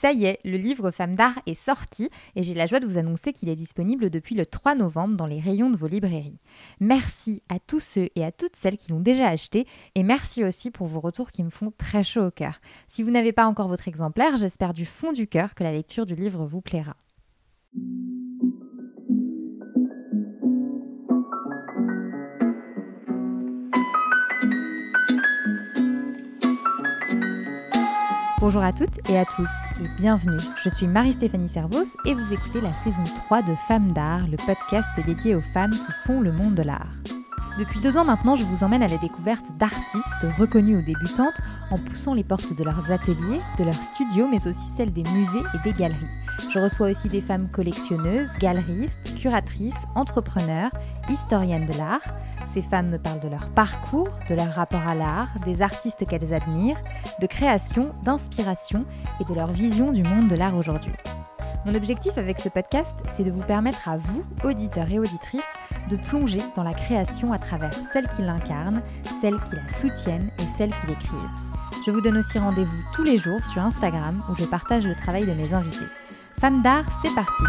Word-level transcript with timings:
Ça 0.00 0.12
y 0.12 0.24
est, 0.24 0.38
le 0.46 0.56
livre 0.56 0.90
Femmes 0.92 1.14
d'art 1.14 1.38
est 1.44 1.52
sorti 1.52 2.08
et 2.34 2.42
j'ai 2.42 2.54
la 2.54 2.64
joie 2.64 2.80
de 2.80 2.86
vous 2.86 2.96
annoncer 2.96 3.34
qu'il 3.34 3.50
est 3.50 3.54
disponible 3.54 4.08
depuis 4.08 4.34
le 4.34 4.46
3 4.46 4.74
novembre 4.74 5.14
dans 5.14 5.26
les 5.26 5.40
rayons 5.40 5.68
de 5.68 5.76
vos 5.76 5.88
librairies. 5.88 6.38
Merci 6.80 7.42
à 7.50 7.58
tous 7.58 7.80
ceux 7.80 8.08
et 8.16 8.24
à 8.24 8.32
toutes 8.32 8.56
celles 8.56 8.78
qui 8.78 8.90
l'ont 8.90 9.00
déjà 9.00 9.28
acheté 9.28 9.66
et 9.94 10.02
merci 10.02 10.42
aussi 10.42 10.70
pour 10.70 10.86
vos 10.86 11.00
retours 11.00 11.32
qui 11.32 11.44
me 11.44 11.50
font 11.50 11.70
très 11.76 12.02
chaud 12.02 12.28
au 12.28 12.30
cœur. 12.30 12.62
Si 12.88 13.02
vous 13.02 13.10
n'avez 13.10 13.32
pas 13.32 13.44
encore 13.44 13.68
votre 13.68 13.88
exemplaire, 13.88 14.38
j'espère 14.38 14.72
du 14.72 14.86
fond 14.86 15.12
du 15.12 15.26
cœur 15.26 15.54
que 15.54 15.64
la 15.64 15.72
lecture 15.72 16.06
du 16.06 16.14
livre 16.14 16.46
vous 16.46 16.62
plaira. 16.62 16.96
Bonjour 28.40 28.62
à 28.62 28.72
toutes 28.72 29.06
et 29.10 29.18
à 29.18 29.26
tous 29.26 29.50
et 29.82 29.88
bienvenue. 29.98 30.38
Je 30.64 30.70
suis 30.70 30.86
Marie-Stéphanie 30.86 31.50
Servos 31.50 31.94
et 32.06 32.14
vous 32.14 32.32
écoutez 32.32 32.62
la 32.62 32.72
saison 32.72 33.04
3 33.04 33.42
de 33.42 33.54
Femmes 33.68 33.90
d'art, 33.90 34.26
le 34.28 34.38
podcast 34.38 34.88
dédié 35.04 35.34
aux 35.34 35.42
femmes 35.52 35.72
qui 35.72 35.92
font 36.06 36.22
le 36.22 36.32
monde 36.32 36.54
de 36.54 36.62
l'art. 36.62 36.88
Depuis 37.60 37.78
deux 37.78 37.98
ans 37.98 38.06
maintenant, 38.06 38.36
je 38.36 38.44
vous 38.44 38.64
emmène 38.64 38.82
à 38.82 38.86
la 38.86 38.96
découverte 38.96 39.44
d'artistes 39.58 40.26
reconnus 40.38 40.76
ou 40.76 40.80
débutantes 40.80 41.42
en 41.70 41.76
poussant 41.76 42.14
les 42.14 42.24
portes 42.24 42.54
de 42.54 42.64
leurs 42.64 42.90
ateliers, 42.90 43.36
de 43.58 43.64
leurs 43.64 43.74
studios, 43.74 44.26
mais 44.30 44.48
aussi 44.48 44.66
celles 44.74 44.94
des 44.94 45.02
musées 45.12 45.42
et 45.52 45.58
des 45.62 45.76
galeries. 45.76 46.08
Je 46.50 46.58
reçois 46.58 46.88
aussi 46.88 47.10
des 47.10 47.20
femmes 47.20 47.50
collectionneuses, 47.50 48.30
galeristes, 48.38 49.14
curatrices, 49.20 49.76
entrepreneurs, 49.94 50.70
historiennes 51.10 51.66
de 51.66 51.76
l'art. 51.76 52.00
Ces 52.54 52.62
femmes 52.62 52.88
me 52.88 52.98
parlent 52.98 53.20
de 53.20 53.28
leur 53.28 53.50
parcours, 53.50 54.08
de 54.30 54.36
leur 54.36 54.54
rapport 54.54 54.88
à 54.88 54.94
l'art, 54.94 55.28
des 55.44 55.60
artistes 55.60 56.08
qu'elles 56.08 56.32
admirent, 56.32 56.80
de 57.20 57.26
création, 57.26 57.94
d'inspiration 58.04 58.86
et 59.20 59.24
de 59.24 59.34
leur 59.34 59.48
vision 59.48 59.92
du 59.92 60.02
monde 60.02 60.28
de 60.28 60.34
l'art 60.34 60.56
aujourd'hui. 60.56 60.92
Mon 61.66 61.74
objectif 61.74 62.16
avec 62.16 62.38
ce 62.38 62.48
podcast, 62.48 62.96
c'est 63.14 63.22
de 63.22 63.30
vous 63.30 63.44
permettre 63.44 63.86
à 63.86 63.98
vous, 63.98 64.22
auditeurs 64.44 64.90
et 64.90 64.98
auditrices, 64.98 65.42
de 65.90 65.96
plonger 65.96 66.40
dans 66.56 66.62
la 66.62 66.72
création 66.72 67.32
à 67.32 67.38
travers 67.38 67.72
celles 67.74 68.08
qui 68.08 68.22
l'incarnent, 68.22 68.82
celles 69.20 69.42
qui 69.42 69.56
la 69.56 69.68
soutiennent 69.68 70.30
et 70.38 70.56
celles 70.56 70.70
qui 70.70 70.86
l'écrivent. 70.86 71.18
Je 71.84 71.90
vous 71.90 72.00
donne 72.00 72.18
aussi 72.18 72.38
rendez-vous 72.38 72.82
tous 72.94 73.02
les 73.02 73.18
jours 73.18 73.44
sur 73.44 73.62
Instagram 73.62 74.22
où 74.30 74.36
je 74.36 74.44
partage 74.44 74.86
le 74.86 74.94
travail 74.94 75.26
de 75.26 75.32
mes 75.32 75.52
invités. 75.52 75.86
Femmes 76.38 76.62
d'art, 76.62 76.84
c'est 77.02 77.14
parti 77.14 77.44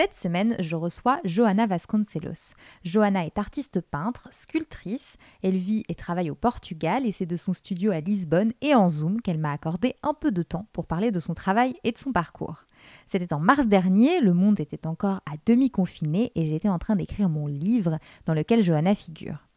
Cette 0.00 0.14
semaine, 0.14 0.56
je 0.60 0.76
reçois 0.76 1.20
Johanna 1.26 1.66
Vasconcelos. 1.66 2.54
Johanna 2.84 3.26
est 3.26 3.36
artiste 3.36 3.82
peintre, 3.82 4.28
sculptrice. 4.30 5.18
Elle 5.42 5.58
vit 5.58 5.84
et 5.90 5.94
travaille 5.94 6.30
au 6.30 6.34
Portugal 6.34 7.04
et 7.04 7.12
c'est 7.12 7.26
de 7.26 7.36
son 7.36 7.52
studio 7.52 7.90
à 7.90 8.00
Lisbonne 8.00 8.54
et 8.62 8.74
en 8.74 8.88
Zoom 8.88 9.20
qu'elle 9.20 9.36
m'a 9.36 9.52
accordé 9.52 9.96
un 10.02 10.14
peu 10.14 10.32
de 10.32 10.42
temps 10.42 10.66
pour 10.72 10.86
parler 10.86 11.10
de 11.10 11.20
son 11.20 11.34
travail 11.34 11.74
et 11.84 11.92
de 11.92 11.98
son 11.98 12.12
parcours. 12.12 12.64
C'était 13.06 13.34
en 13.34 13.40
mars 13.40 13.68
dernier, 13.68 14.22
le 14.22 14.32
monde 14.32 14.58
était 14.58 14.86
encore 14.86 15.20
à 15.30 15.34
demi 15.44 15.70
confiné 15.70 16.32
et 16.34 16.46
j'étais 16.46 16.70
en 16.70 16.78
train 16.78 16.96
d'écrire 16.96 17.28
mon 17.28 17.46
livre 17.46 17.98
dans 18.24 18.32
lequel 18.32 18.62
Johanna 18.62 18.94
figure. 18.94 19.49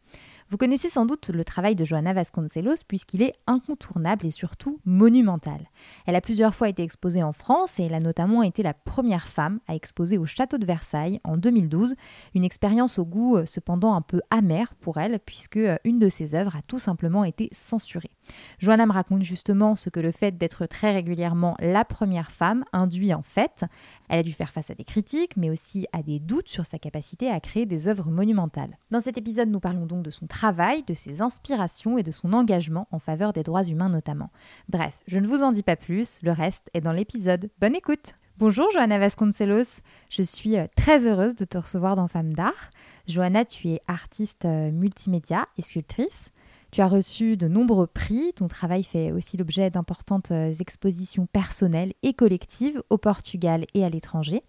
Vous 0.54 0.58
connaissez 0.58 0.88
sans 0.88 1.04
doute 1.04 1.30
le 1.30 1.42
travail 1.42 1.74
de 1.74 1.84
Johanna 1.84 2.12
Vasconcelos 2.12 2.84
puisqu'il 2.86 3.22
est 3.22 3.34
incontournable 3.48 4.24
et 4.24 4.30
surtout 4.30 4.78
monumental. 4.84 5.58
Elle 6.06 6.14
a 6.14 6.20
plusieurs 6.20 6.54
fois 6.54 6.68
été 6.68 6.84
exposée 6.84 7.24
en 7.24 7.32
France 7.32 7.80
et 7.80 7.82
elle 7.82 7.94
a 7.94 7.98
notamment 7.98 8.44
été 8.44 8.62
la 8.62 8.72
première 8.72 9.26
femme 9.26 9.58
à 9.66 9.74
exposer 9.74 10.16
au 10.16 10.26
château 10.26 10.56
de 10.56 10.64
Versailles 10.64 11.20
en 11.24 11.36
2012, 11.36 11.96
une 12.36 12.44
expérience 12.44 13.00
au 13.00 13.04
goût 13.04 13.36
euh, 13.36 13.46
cependant 13.46 13.94
un 13.94 14.00
peu 14.00 14.20
amer 14.30 14.76
pour 14.76 14.98
elle 14.98 15.18
puisque 15.18 15.56
euh, 15.56 15.74
une 15.82 15.98
de 15.98 16.08
ses 16.08 16.36
œuvres 16.36 16.54
a 16.54 16.62
tout 16.62 16.78
simplement 16.78 17.24
été 17.24 17.48
censurée. 17.52 18.12
Johanna 18.60 18.86
me 18.86 18.92
raconte 18.92 19.24
justement 19.24 19.74
ce 19.74 19.90
que 19.90 19.98
le 19.98 20.12
fait 20.12 20.38
d'être 20.38 20.66
très 20.66 20.92
régulièrement 20.92 21.56
la 21.58 21.84
première 21.84 22.30
femme 22.30 22.64
induit 22.72 23.12
en 23.12 23.22
fait. 23.22 23.64
Elle 24.08 24.20
a 24.20 24.22
dû 24.22 24.32
faire 24.32 24.50
face 24.50 24.70
à 24.70 24.74
des 24.74 24.84
critiques, 24.84 25.36
mais 25.36 25.50
aussi 25.50 25.88
à 25.92 26.04
des 26.04 26.20
doutes 26.20 26.48
sur 26.48 26.64
sa 26.64 26.78
capacité 26.78 27.28
à 27.28 27.40
créer 27.40 27.66
des 27.66 27.88
œuvres 27.88 28.08
monumentales. 28.08 28.78
Dans 28.92 29.00
cet 29.00 29.18
épisode, 29.18 29.48
nous 29.48 29.58
parlons 29.58 29.86
donc 29.86 30.04
de 30.04 30.10
son 30.10 30.26
travail, 30.28 30.43
de 30.52 30.92
ses 30.92 31.22
inspirations 31.22 31.96
et 31.96 32.02
de 32.02 32.10
son 32.10 32.34
engagement 32.34 32.86
en 32.90 32.98
faveur 32.98 33.32
des 33.32 33.42
droits 33.42 33.64
humains 33.64 33.88
notamment. 33.88 34.30
Bref, 34.68 34.98
je 35.06 35.18
ne 35.18 35.26
vous 35.26 35.42
en 35.42 35.52
dis 35.52 35.62
pas 35.62 35.76
plus, 35.76 36.20
le 36.22 36.32
reste 36.32 36.68
est 36.74 36.82
dans 36.82 36.92
l'épisode. 36.92 37.50
Bonne 37.60 37.74
écoute 37.74 38.14
Bonjour 38.36 38.70
Johanna 38.72 38.98
Vasconcelos, 38.98 39.80
je 40.10 40.22
suis 40.22 40.58
euh, 40.58 40.66
très 40.76 41.06
heureuse 41.06 41.36
de 41.36 41.44
te 41.44 41.56
recevoir 41.56 41.94
dans 41.94 42.08
Femmes 42.08 42.34
d'Art. 42.34 42.70
Johanna, 43.06 43.44
tu 43.44 43.68
es 43.68 43.80
artiste 43.86 44.44
euh, 44.44 44.70
multimédia 44.70 45.46
et 45.56 45.62
sculptrice. 45.62 46.30
Tu 46.72 46.80
as 46.80 46.88
reçu 46.88 47.36
de 47.36 47.46
nombreux 47.46 47.86
prix. 47.86 48.32
Ton 48.34 48.48
travail 48.48 48.82
fait 48.82 49.12
aussi 49.12 49.36
l'objet 49.36 49.70
d'importantes 49.70 50.32
euh, 50.32 50.52
expositions 50.52 51.26
personnelles 51.26 51.92
et 52.02 52.12
collectives 52.12 52.82
au 52.90 52.98
Portugal 52.98 53.64
et 53.72 53.84
à 53.84 53.88
l'étranger. 53.88 54.42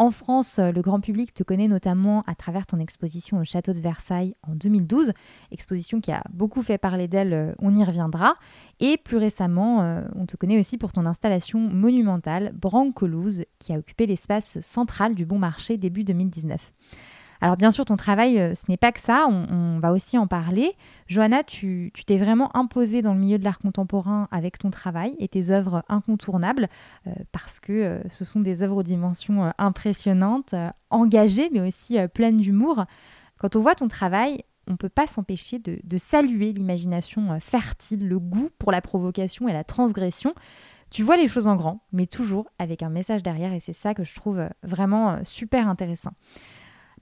En 0.00 0.12
France, 0.12 0.58
euh, 0.58 0.72
le 0.72 0.80
grand 0.80 0.98
public 0.98 1.34
te 1.34 1.42
connaît 1.42 1.68
notamment 1.68 2.22
à 2.26 2.34
travers 2.34 2.64
ton 2.64 2.78
exposition 2.78 3.38
au 3.38 3.44
Château 3.44 3.74
de 3.74 3.80
Versailles 3.80 4.34
en 4.48 4.54
2012, 4.54 5.12
exposition 5.52 6.00
qui 6.00 6.10
a 6.10 6.22
beaucoup 6.32 6.62
fait 6.62 6.78
parler 6.78 7.06
d'elle, 7.06 7.34
euh, 7.34 7.52
on 7.58 7.76
y 7.76 7.84
reviendra. 7.84 8.36
Et 8.80 8.96
plus 8.96 9.18
récemment, 9.18 10.02
on 10.16 10.24
te 10.24 10.38
connaît 10.38 10.58
aussi 10.58 10.78
pour 10.78 10.92
ton 10.92 11.04
installation 11.04 11.60
monumentale 11.60 12.50
Brancolouse, 12.54 13.44
qui 13.58 13.74
a 13.74 13.78
occupé 13.78 14.06
l'espace 14.06 14.58
central 14.62 15.14
du 15.14 15.26
Bon 15.26 15.38
Marché 15.38 15.76
début 15.76 16.02
2019. 16.02 16.72
Alors 17.42 17.56
bien 17.56 17.70
sûr, 17.70 17.86
ton 17.86 17.96
travail, 17.96 18.38
euh, 18.38 18.54
ce 18.54 18.64
n'est 18.68 18.76
pas 18.76 18.92
que 18.92 19.00
ça, 19.00 19.26
on, 19.26 19.78
va 19.78 19.92
aussi 19.92 20.18
en 20.18 20.26
parler. 20.26 20.76
Johanna, 21.06 21.42
tu 21.42 21.90
t'es 22.06 22.18
vraiment 22.18 22.54
imposée 22.54 23.00
dans 23.00 23.14
le 23.14 23.18
milieu 23.18 23.38
de 23.38 23.44
l'art 23.44 23.58
contemporain 23.58 24.28
avec 24.30 24.58
ton 24.58 24.68
travail 24.68 25.16
et 25.18 25.28
tes 25.28 25.50
œuvres 25.50 25.82
incontournables, 25.88 26.68
euh, 27.06 27.12
parce 27.32 27.58
que 27.58 27.72
euh, 27.72 28.08
ce 28.08 28.26
sont 28.26 28.40
des 28.40 28.62
œuvres 28.62 28.76
aux 28.76 28.82
dimensions 28.82 29.52
impressionnantes, 29.56 30.54
engagées, 30.90 31.48
mais 31.50 31.60
aussi 31.60 31.96
pleines 32.12 32.36
d'humour. 32.36 32.84
Quand 33.38 33.56
on 33.56 33.60
voit 33.60 33.74
ton 33.74 33.88
travail, 33.88 34.42
on 34.66 34.72
ne 34.72 34.76
peut 34.76 34.90
pas 34.90 35.06
s'empêcher 35.06 35.58
de, 35.58 35.78
de, 35.82 35.96
saluer 35.96 36.52
l'imagination 36.52 37.40
fertile, 37.40 38.06
le 38.06 38.18
goût 38.18 38.50
pour 38.58 38.70
la 38.70 38.82
provocation 38.82 39.48
et 39.48 39.54
la 39.54 39.64
transgression. 39.64 40.34
Tu 40.90 41.02
vois 41.02 41.16
les 41.16 41.28
choses 41.28 41.46
en 41.46 41.56
grand, 41.56 41.80
mais 41.92 42.06
toujours 42.06 42.50
avec 42.58 42.82
un 42.82 42.90
message 42.90 43.22
derrière, 43.22 43.54
et 43.54 43.60
c'est 43.60 43.72
ça 43.72 43.94
que 43.94 44.04
je 44.04 44.14
trouve 44.14 44.46
vraiment 44.62 45.18
super 45.24 45.68
intéressant. 45.68 46.12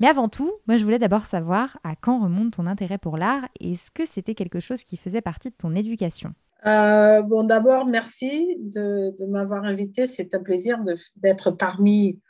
Mais 0.00 0.06
avant 0.06 0.28
tout, 0.28 0.52
moi 0.66 0.76
je 0.76 0.84
voulais 0.84 0.98
d'abord 0.98 1.26
savoir 1.26 1.78
à 1.82 1.96
quand 1.96 2.22
remonte 2.22 2.52
ton 2.52 2.66
intérêt 2.66 2.98
pour 2.98 3.16
l'art 3.16 3.48
et 3.58 3.72
est-ce 3.72 3.90
que 3.90 4.06
c'était 4.06 4.34
quelque 4.34 4.60
chose 4.60 4.84
qui 4.84 4.96
faisait 4.96 5.20
partie 5.20 5.50
de 5.50 5.56
ton 5.56 5.74
éducation? 5.74 6.34
Euh, 6.66 7.22
Bon, 7.22 7.44
d'abord, 7.44 7.86
merci 7.86 8.56
de, 8.60 9.14
m'avoir 9.26 9.64
invité. 9.64 10.06
C'est 10.06 10.34
un 10.34 10.42
plaisir 10.42 10.78
d'être 11.16 11.50
parmi 11.50 12.20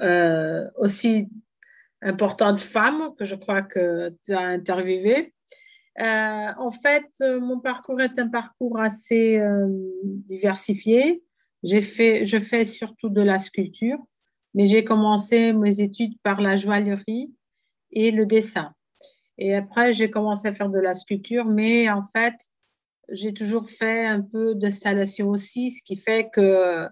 euh, 0.00 0.68
aussi 0.76 1.28
importantes 2.02 2.60
femmes 2.60 3.14
que 3.18 3.24
je 3.24 3.34
crois 3.34 3.62
que 3.62 4.14
tu 4.24 4.32
as 4.32 4.40
interviewées. 4.40 5.34
Euh, 6.00 6.52
en 6.58 6.70
fait, 6.70 7.10
mon 7.20 7.60
parcours 7.60 8.00
est 8.00 8.18
un 8.18 8.28
parcours 8.28 8.80
assez 8.80 9.40
diversifié. 10.02 11.22
Fait, 11.64 12.24
je 12.24 12.38
fais 12.38 12.64
surtout 12.64 13.10
de 13.10 13.20
la 13.20 13.38
sculpture. 13.38 13.98
Mais 14.54 14.66
j'ai 14.66 14.84
commencé 14.84 15.52
mes 15.52 15.80
études 15.80 16.14
par 16.22 16.40
la 16.40 16.56
joaillerie 16.56 17.32
et 17.92 18.10
le 18.10 18.26
dessin. 18.26 18.72
Et 19.38 19.54
après, 19.54 19.92
j'ai 19.92 20.10
commencé 20.10 20.48
à 20.48 20.52
faire 20.52 20.68
de 20.68 20.78
la 20.78 20.94
sculpture, 20.94 21.46
mais 21.46 21.88
en 21.88 22.02
fait, 22.02 22.34
j'ai 23.10 23.32
toujours 23.32 23.68
fait 23.68 24.06
un 24.06 24.20
peu 24.20 24.54
d'installation 24.54 25.28
aussi, 25.30 25.70
ce 25.70 25.82
qui 25.82 25.96
fait 25.96 26.28
que 26.32 26.86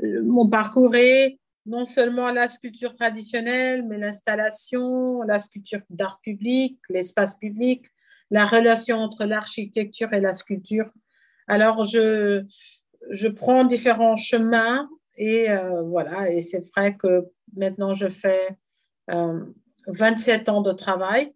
mon 0.00 0.48
parcours 0.48 0.94
est 0.94 1.38
non 1.66 1.84
seulement 1.84 2.30
la 2.30 2.48
sculpture 2.48 2.94
traditionnelle, 2.94 3.86
mais 3.86 3.98
l'installation, 3.98 5.22
la 5.22 5.38
sculpture 5.38 5.80
d'art 5.90 6.20
public, 6.22 6.78
l'espace 6.88 7.34
public, 7.36 7.84
la 8.30 8.46
relation 8.46 8.98
entre 8.98 9.24
l'architecture 9.24 10.12
et 10.12 10.20
la 10.20 10.34
sculpture. 10.34 10.90
Alors, 11.46 11.82
je, 11.84 12.44
je 13.10 13.28
prends 13.28 13.64
différents 13.64 14.16
chemins 14.16 14.88
et 15.18 15.50
euh, 15.50 15.82
voilà, 15.82 16.30
et 16.30 16.40
c'est 16.40 16.64
vrai 16.70 16.96
que 16.96 17.28
maintenant 17.56 17.92
je 17.92 18.08
fais 18.08 18.56
27 19.08 20.48
euh, 20.48 20.52
ans 20.52 20.62
de 20.62 20.72
travail. 20.72 21.34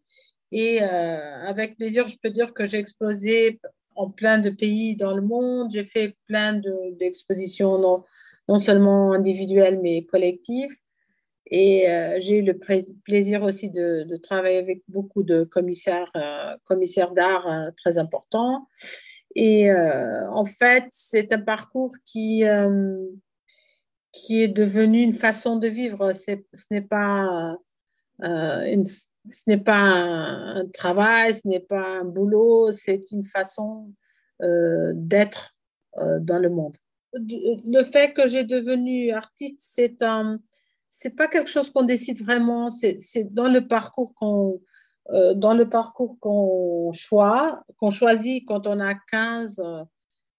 Et 0.52 0.82
euh, 0.82 1.46
avec 1.46 1.76
plaisir, 1.76 2.06
je 2.06 2.16
peux 2.22 2.30
dire 2.30 2.54
que 2.54 2.64
j'ai 2.64 2.78
exposé 2.78 3.60
en 3.96 4.08
plein 4.10 4.38
de 4.38 4.50
pays 4.50 4.94
dans 4.94 5.14
le 5.14 5.22
monde. 5.22 5.70
J'ai 5.72 5.84
fait 5.84 6.16
plein 6.26 6.60
d'expositions, 7.00 7.78
non, 7.78 8.04
non, 8.48 8.58
seulement 8.58 9.12
individuelles, 9.12 9.80
mais 9.82 10.04
collectives. 10.04 10.76
Et 11.50 11.86
j'ai 12.20 12.38
eu 12.38 12.42
le 12.42 12.58
plaisir 13.04 13.42
aussi 13.42 13.68
de, 13.68 14.04
de, 14.04 14.16
travailler 14.16 14.56
avec 14.56 14.82
beaucoup 14.88 15.22
de 15.22 15.44
commissaires, 15.44 16.10
commissaires 16.64 17.12
d'art 17.12 17.46
très 17.76 17.98
importants. 17.98 18.68
Et 19.34 19.70
en 19.72 20.44
fait, 20.46 20.84
c'est 20.90 21.32
un 21.32 21.40
parcours 21.40 21.94
qui, 22.06 22.44
qui 24.12 24.42
est 24.42 24.48
devenu 24.48 25.02
une 25.02 25.14
façon 25.14 25.56
de 25.56 25.68
vivre. 25.68 26.12
ce 26.12 26.36
n'est 26.70 26.82
pas 26.82 27.56
euh, 28.22 28.64
une, 28.66 28.84
ce 28.84 29.04
n'est 29.46 29.58
pas 29.58 29.80
un, 29.80 30.66
travail, 30.68 31.34
ce 31.34 31.48
n'est 31.48 31.60
pas 31.60 32.00
un 32.00 32.04
boulot, 32.04 32.70
c'est 32.72 33.10
une 33.10 33.24
façon 33.24 33.92
euh, 34.42 34.92
d'être 34.94 35.54
euh, 35.98 36.18
dans 36.20 36.38
le 36.38 36.50
monde. 36.50 36.76
Le 37.14 37.82
fait 37.82 38.14
que 38.14 38.26
j'ai 38.26 38.44
devenu 38.44 39.12
artiste, 39.12 39.60
c'est 39.60 40.02
un, 40.02 40.38
c'est 40.88 41.16
pas 41.16 41.26
quelque 41.26 41.50
chose 41.50 41.70
qu'on 41.70 41.84
décide 41.84 42.22
vraiment, 42.22 42.70
c'est 42.70 42.98
dans 43.32 43.48
le 43.48 43.66
parcours 43.66 44.14
qu'on 44.14 44.60
dans 45.34 45.52
le 45.52 45.68
parcours 45.68 46.16
qu'on 46.20 46.92
choisit, 46.92 47.58
qu'on 47.76 47.90
choisit 47.90 48.46
quand 48.46 48.68
on 48.68 48.78
a 48.78 48.94
15, 49.10 49.60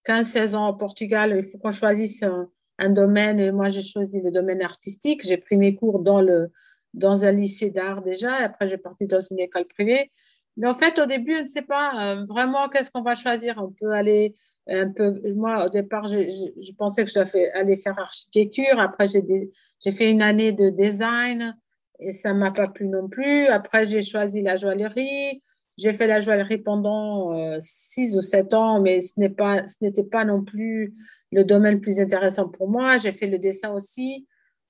15, 0.06 0.26
16 0.26 0.56
ans 0.56 0.70
au 0.70 0.74
Portugal, 0.74 1.36
il 1.38 1.44
faut 1.44 1.58
qu'on 1.58 1.72
choisisse 1.72 2.24
un, 2.24 2.50
un 2.84 2.90
domaine. 2.90 3.40
Et 3.40 3.52
moi, 3.52 3.70
j'ai 3.70 3.82
choisi 3.82 4.22
le 4.22 4.32
domaine 4.32 4.62
artistique. 4.62 5.26
J'ai 5.26 5.38
pris 5.38 5.58
mes 5.58 5.76
cours 5.76 6.00
dans, 6.00 6.22
le, 6.22 6.52
dans 6.94 7.26
un 7.26 7.32
lycée 7.32 7.70
d'art 7.70 8.02
déjà. 8.02 8.42
Et 8.42 8.44
après, 8.44 8.68
j'ai 8.68 8.78
parti 8.78 9.08
dans 9.08 9.22
une 9.22 9.40
école 9.40 9.66
privée. 9.66 10.12
Mais 10.58 10.68
en 10.68 10.74
fait, 10.74 11.00
au 11.00 11.06
début, 11.06 11.36
on 11.36 11.42
ne 11.42 11.46
sait 11.46 11.64
pas 11.64 11.92
euh, 12.00 12.26
vraiment 12.26 12.70
qu'est-ce 12.70 12.92
qu'on 12.92 13.02
va 13.02 13.16
choisir? 13.16 13.56
On 13.58 13.72
peut 13.72 13.92
aller 13.92 14.36
un 14.68 14.92
peu. 14.92 15.20
Moi, 15.34 15.66
au 15.66 15.70
départ, 15.70 16.08
je, 16.08 16.30
je, 16.30 16.72
pensais 16.74 17.04
que 17.06 17.12
j'allais 17.12 17.78
faire 17.78 17.98
architecture. 17.98 18.80
Après, 18.80 19.08
j'ai 19.08 19.92
fait 19.92 20.12
une 20.12 20.22
année 20.22 20.52
de 20.52 20.70
design 20.70 21.56
et 22.00 22.14
ça 22.14 22.34
ne 22.34 22.40
m'a 22.40 22.52
pas 22.52 22.68
plu 22.68 22.88
non 22.88 23.10
plus. 23.10 23.48
Après, 23.48 23.86
j'ai 23.86 24.04
choisi 24.04 24.42
la 24.42 24.56
joaillerie. 24.56 25.42
J'ai 25.78 25.92
fait 25.92 26.06
la 26.06 26.20
joaillerie 26.20 26.60
pendant 26.60 27.34
euh, 27.34 27.58
six 27.60 28.16
ou 28.16 28.22
sept 28.22 28.54
ans, 28.54 28.80
mais 28.80 29.02
ce 29.02 29.20
n'était 29.20 29.34
pas, 29.34 29.64
pas 30.12 30.26
non 30.26 30.44
plus 30.44 30.94
le 31.34 31.44
domaine 31.44 31.76
le 31.76 31.82
plus 31.82 32.00
intéressant 32.00 32.48
pour 32.50 32.70
moi. 32.70 32.98
J'ai 32.98 33.12
fait 33.12 33.28
le 33.28 33.40
dessin 33.40 33.74
aussi. 33.74 34.28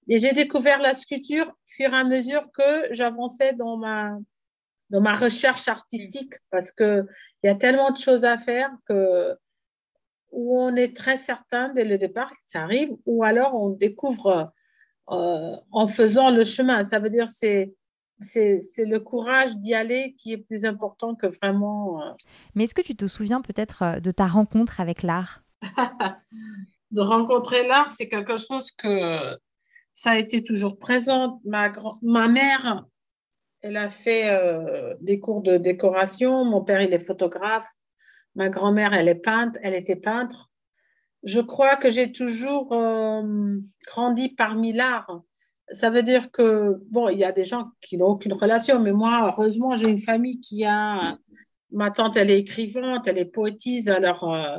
Et 0.08 0.20
j'ai 0.20 0.34
découvert 0.34 0.80
la 0.80 0.94
sculpture 0.94 1.52
fur 1.66 1.94
et 1.94 1.96
à 1.96 2.04
mesure 2.04 2.52
que 2.52 2.94
j'avançais 2.94 3.54
dans 3.54 3.78
ma, 3.78 4.18
dans 4.90 5.02
ma 5.02 5.16
recherche 5.16 5.68
artistique 5.68 6.34
parce 6.50 6.72
qu'il 6.72 7.06
y 7.44 7.48
a 7.48 7.56
tellement 7.56 7.92
de 7.92 7.98
choses 7.98 8.26
à 8.26 8.38
faire 8.38 8.70
que 8.88 9.36
où 10.32 10.60
on 10.60 10.76
est 10.76 10.96
très 10.96 11.16
certain 11.16 11.70
dès 11.70 11.86
le 11.86 11.98
départ 11.98 12.32
que 12.32 12.38
ça 12.48 12.64
arrive, 12.64 12.90
ou 13.06 13.24
alors 13.24 13.54
on 13.54 13.70
découvre 13.70 14.52
euh, 15.12 15.56
en 15.72 15.88
faisant 15.88 16.32
le 16.32 16.44
chemin. 16.44 16.84
Ça 16.84 17.00
veut 17.00 17.12
dire 17.12 17.30
c'est 17.30 17.74
c'est 18.20 18.64
le 18.78 19.00
courage 19.00 19.58
d'y 19.58 19.74
aller 19.74 20.16
qui 20.18 20.34
est 20.34 20.38
plus 20.38 20.66
important 20.66 21.16
que 21.16 21.28
vraiment. 21.28 22.02
Euh, 22.02 22.12
Mais 22.56 22.64
est-ce 22.64 22.76
que 22.76 22.82
tu 22.82 22.96
te 22.96 23.08
souviens 23.08 23.42
peut-être 23.42 23.84
euh, 23.84 24.00
de 24.00 24.12
ta 24.12 24.28
rencontre 24.28 24.80
avec 24.80 25.04
l'art? 25.04 25.43
De 26.92 27.02
rencontrer 27.02 27.68
l'art, 27.68 27.90
c'est 27.92 28.08
quelque 28.08 28.36
chose 28.36 28.72
que 28.72 29.38
ça 29.94 30.12
a 30.12 30.18
été 30.18 30.44
toujours 30.44 30.78
présent. 30.78 31.42
Ma, 31.44 31.72
ma 32.02 32.28
mère, 32.28 32.86
elle 33.62 33.78
a 33.78 33.90
fait 33.90 34.30
des 35.02 35.20
cours 35.20 35.42
de 35.42 35.58
décoration. 35.58 36.46
Mon 36.46 36.64
père, 36.64 36.82
il 36.82 36.94
est 36.94 37.00
photographe. 37.00 37.68
Ma 38.36 38.50
grand-mère, 38.50 38.94
elle 38.94 39.08
est 39.08 39.16
peintre. 39.16 39.58
Elle 39.64 39.74
était 39.74 39.96
peintre 39.96 40.52
je 41.24 41.40
crois 41.40 41.78
que 41.78 41.90
j'ai 41.90 42.12
toujours 42.12 42.74
euh, 42.74 43.58
grandi 43.88 44.30
parmi 44.30 44.74
l'art. 44.74 45.22
Ça 45.72 45.90
veut 45.90 46.04
dire 46.04 46.30
que, 46.32 46.82
bon, 46.90 47.10
il 47.10 47.18
y 47.18 47.24
a 47.24 47.32
des 47.32 47.46
gens 47.46 47.72
qui 47.82 47.98
n'ont 47.98 48.08
aucune 48.08 48.34
relation, 48.34 48.80
mais 48.80 48.92
moi, 48.92 49.32
heureusement, 49.34 49.76
j'ai 49.76 49.90
une 49.90 50.00
famille 50.00 50.40
qui 50.42 50.66
a. 50.66 51.18
Ma 51.72 51.90
tante, 51.90 52.18
elle 52.18 52.30
est 52.30 52.40
écrivante, 52.40 53.08
elle 53.08 53.18
est 53.18 53.26
poétise. 53.26 53.90
Alors, 53.90 54.32
euh, 54.32 54.58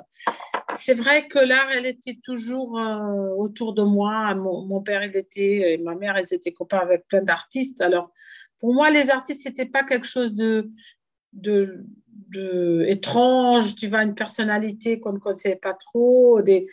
c'est 0.76 0.94
vrai 0.94 1.26
que 1.28 1.38
l'art, 1.38 1.68
elle 1.72 1.86
était 1.86 2.18
toujours 2.22 2.78
euh, 2.78 3.34
autour 3.36 3.74
de 3.74 3.82
moi. 3.82 4.34
Mon, 4.34 4.80
père, 4.80 5.04
il 5.04 5.16
était, 5.16 5.74
et 5.74 5.78
ma 5.78 5.94
mère, 5.94 6.16
elles 6.16 6.32
étaient 6.32 6.52
copains 6.52 6.78
avec 6.78 7.06
plein 7.06 7.22
d'artistes. 7.22 7.80
Alors, 7.80 8.10
pour 8.58 8.74
moi, 8.74 8.90
les 8.90 9.10
artistes, 9.10 9.42
ce 9.42 9.48
n'était 9.48 9.66
pas 9.66 9.84
quelque 9.84 10.06
chose 10.06 10.34
de, 10.34 10.70
de, 11.32 12.84
étrange, 12.88 13.74
tu 13.76 13.86
vois, 13.88 14.02
une 14.02 14.14
personnalité 14.14 15.00
qu'on 15.00 15.12
ne 15.12 15.18
connaissait 15.18 15.56
pas 15.56 15.74
trop, 15.74 16.42
des, 16.42 16.66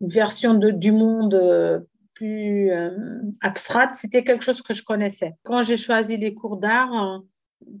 une 0.00 0.08
version 0.08 0.54
de, 0.54 0.70
du 0.70 0.92
monde 0.92 1.34
euh, 1.34 1.80
plus 2.14 2.70
euh, 2.70 2.90
abstraite, 3.40 3.90
c'était 3.94 4.24
quelque 4.24 4.44
chose 4.44 4.62
que 4.62 4.74
je 4.74 4.84
connaissais. 4.84 5.34
Quand 5.42 5.62
j'ai 5.62 5.76
choisi 5.76 6.16
les 6.16 6.34
cours 6.34 6.56
d'art, 6.56 7.22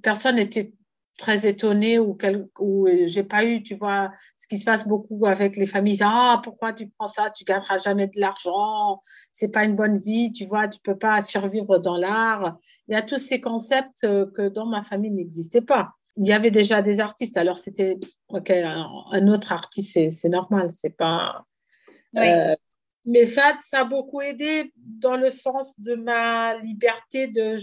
personne 0.02 0.36
n'était 0.36 0.72
très 1.16 1.46
étonné 1.46 1.98
ou, 1.98 2.14
quel, 2.14 2.48
ou 2.58 2.88
j'ai 3.04 3.22
pas 3.22 3.44
eu, 3.44 3.62
tu 3.62 3.74
vois, 3.76 4.10
ce 4.36 4.48
qui 4.48 4.58
se 4.58 4.64
passe 4.64 4.86
beaucoup 4.86 5.26
avec 5.26 5.56
les 5.56 5.66
familles. 5.66 5.98
Ah, 6.02 6.40
pourquoi 6.42 6.72
tu 6.72 6.88
prends 6.88 7.06
ça? 7.06 7.30
Tu 7.30 7.44
gagneras 7.44 7.78
jamais 7.78 8.06
de 8.06 8.20
l'argent. 8.20 9.02
C'est 9.32 9.48
pas 9.48 9.64
une 9.64 9.76
bonne 9.76 9.98
vie, 9.98 10.32
tu 10.32 10.44
vois, 10.44 10.68
tu 10.68 10.80
peux 10.82 10.98
pas 10.98 11.20
survivre 11.20 11.78
dans 11.78 11.96
l'art. 11.96 12.58
Il 12.88 12.94
y 12.94 12.96
a 12.96 13.02
tous 13.02 13.18
ces 13.18 13.40
concepts 13.40 14.04
euh, 14.04 14.26
que 14.34 14.48
dans 14.48 14.66
ma 14.66 14.82
famille 14.82 15.10
n'existaient 15.10 15.60
pas 15.60 15.94
il 16.16 16.26
y 16.26 16.32
avait 16.32 16.50
déjà 16.50 16.82
des 16.82 17.00
artistes, 17.00 17.36
alors 17.36 17.58
c'était 17.58 17.98
ok, 18.28 18.50
un, 18.50 19.28
autre 19.28 19.52
artiste, 19.52 20.10
c'est 20.10 20.28
normal, 20.28 20.70
c'est 20.72 20.96
pas. 20.96 21.44
Euh, 22.16 22.54
mais 23.04 23.24
ça, 23.24 23.58
ça 23.60 23.80
a 23.80 23.84
beaucoup 23.84 24.20
aidé 24.20 24.72
dans 24.76 25.16
le 25.16 25.30
sens 25.30 25.78
de 25.78 25.94
ma 25.94 26.56
liberté 26.58 27.26
de, 27.26 27.56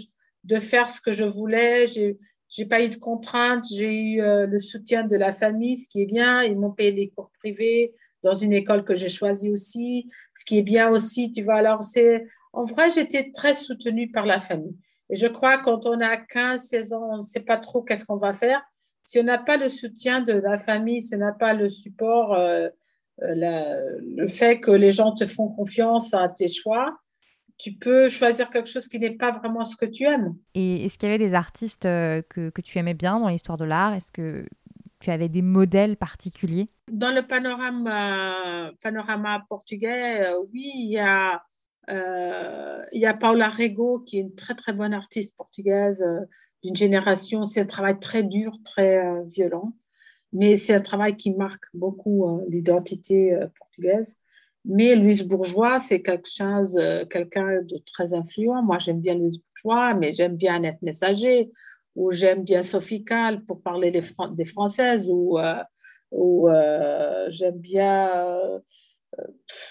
de 0.43 0.59
faire 0.59 0.89
ce 0.89 0.99
que 0.99 1.13
je 1.13 1.23
voulais. 1.23 1.87
J'ai 1.87 2.17
j'ai 2.51 2.65
pas 2.65 2.83
eu 2.83 2.89
de 2.89 2.97
contraintes, 2.97 3.65
j'ai 3.73 3.93
eu 3.93 4.21
euh, 4.21 4.45
le 4.45 4.59
soutien 4.59 5.03
de 5.03 5.15
la 5.15 5.31
famille, 5.31 5.77
ce 5.77 5.89
qui 5.89 6.01
est 6.03 6.05
bien. 6.05 6.43
Ils 6.43 6.59
m'ont 6.59 6.71
payé 6.71 6.91
des 6.91 7.09
cours 7.09 7.31
privés 7.39 7.95
dans 8.23 8.33
une 8.33 8.53
école 8.53 8.83
que 8.83 8.93
j'ai 8.93 9.09
choisie 9.09 9.49
aussi, 9.49 10.09
ce 10.35 10.45
qui 10.45 10.59
est 10.59 10.63
bien 10.63 10.89
aussi. 10.89 11.31
Tu 11.31 11.43
vois, 11.43 11.55
alors 11.55 11.83
c'est 11.83 12.27
en 12.53 12.63
vrai, 12.63 12.89
j'étais 12.91 13.31
très 13.31 13.53
soutenue 13.53 14.11
par 14.11 14.25
la 14.25 14.37
famille. 14.37 14.75
Et 15.09 15.15
je 15.15 15.27
crois 15.27 15.57
que 15.57 15.63
quand 15.63 15.85
on 15.85 15.99
a 16.01 16.17
15, 16.17 16.61
16 16.61 16.93
ans, 16.93 17.09
on 17.13 17.17
ne 17.17 17.23
sait 17.23 17.39
pas 17.39 17.57
trop 17.57 17.81
qu'est-ce 17.81 18.05
qu'on 18.05 18.17
va 18.17 18.33
faire. 18.33 18.61
Si 19.03 19.19
on 19.19 19.23
n'a 19.23 19.37
pas 19.37 19.57
le 19.57 19.69
soutien 19.69 20.21
de 20.21 20.33
la 20.33 20.57
famille, 20.57 21.01
si 21.01 21.15
on 21.15 21.19
n'a 21.19 21.31
pas 21.31 21.53
le 21.53 21.69
support, 21.69 22.33
euh, 22.33 22.67
euh, 23.23 23.99
le 24.01 24.27
fait 24.27 24.59
que 24.59 24.71
les 24.71 24.91
gens 24.91 25.13
te 25.13 25.25
font 25.25 25.49
confiance 25.49 26.13
à 26.13 26.27
tes 26.29 26.47
choix, 26.47 26.97
tu 27.61 27.73
peux 27.73 28.09
choisir 28.09 28.49
quelque 28.49 28.69
chose 28.69 28.87
qui 28.87 28.97
n'est 28.97 29.15
pas 29.15 29.31
vraiment 29.31 29.65
ce 29.65 29.75
que 29.75 29.85
tu 29.85 30.03
aimes. 30.03 30.35
Et 30.55 30.85
est-ce 30.85 30.97
qu'il 30.97 31.09
y 31.09 31.11
avait 31.11 31.23
des 31.23 31.35
artistes 31.35 31.85
euh, 31.85 32.21
que, 32.27 32.49
que 32.49 32.61
tu 32.61 32.79
aimais 32.79 32.95
bien 32.95 33.19
dans 33.19 33.27
l'histoire 33.27 33.57
de 33.57 33.65
l'art? 33.65 33.93
Est-ce 33.93 34.11
que 34.11 34.45
tu 34.99 35.11
avais 35.11 35.29
des 35.29 35.41
modèles 35.41 35.95
particuliers? 35.95 36.67
Dans 36.91 37.13
le 37.13 37.21
panorama, 37.21 38.71
panorama 38.81 39.45
portugais, 39.47 40.27
oui, 40.51 40.71
il 40.75 40.91
y 40.91 40.99
a 40.99 41.43
euh, 41.89 42.83
il 42.91 43.01
y 43.01 43.05
a 43.05 43.13
Paula 43.13 43.49
Rego, 43.49 43.99
qui 43.99 44.17
est 44.17 44.21
une 44.21 44.35
très 44.35 44.55
très 44.55 44.73
bonne 44.73 44.93
artiste 44.93 45.35
portugaise 45.35 46.01
euh, 46.01 46.21
d'une 46.63 46.75
génération. 46.75 47.45
C'est 47.45 47.61
un 47.61 47.65
travail 47.65 47.99
très 47.99 48.23
dur, 48.23 48.57
très 48.63 49.03
euh, 49.03 49.23
violent, 49.23 49.73
mais 50.31 50.55
c'est 50.55 50.73
un 50.73 50.81
travail 50.81 51.17
qui 51.17 51.31
marque 51.31 51.65
beaucoup 51.73 52.41
l'identité 52.47 53.37
portugaise. 53.57 54.17
Mais 54.65 54.95
Louise 54.95 55.23
Bourgeois, 55.23 55.79
c'est 55.79 56.01
quelque 56.01 56.29
chose, 56.29 56.79
quelqu'un 57.09 57.61
de 57.63 57.77
très 57.85 58.13
influent. 58.13 58.61
Moi, 58.61 58.77
j'aime 58.79 59.01
bien 59.01 59.15
Louise 59.15 59.39
Bourgeois, 59.39 59.93
mais 59.95 60.13
j'aime 60.13 60.35
bien 60.35 60.55
Annette 60.55 60.81
Messager, 60.81 61.51
ou 61.95 62.11
j'aime 62.11 62.43
bien 62.43 62.61
Sophie 62.61 63.03
pour 63.47 63.61
parler 63.61 63.91
des, 63.91 64.45
Françaises, 64.45 65.09
ou, 65.09 65.39
ou 66.11 66.49
j'aime 67.29 67.57
bien 67.57 68.61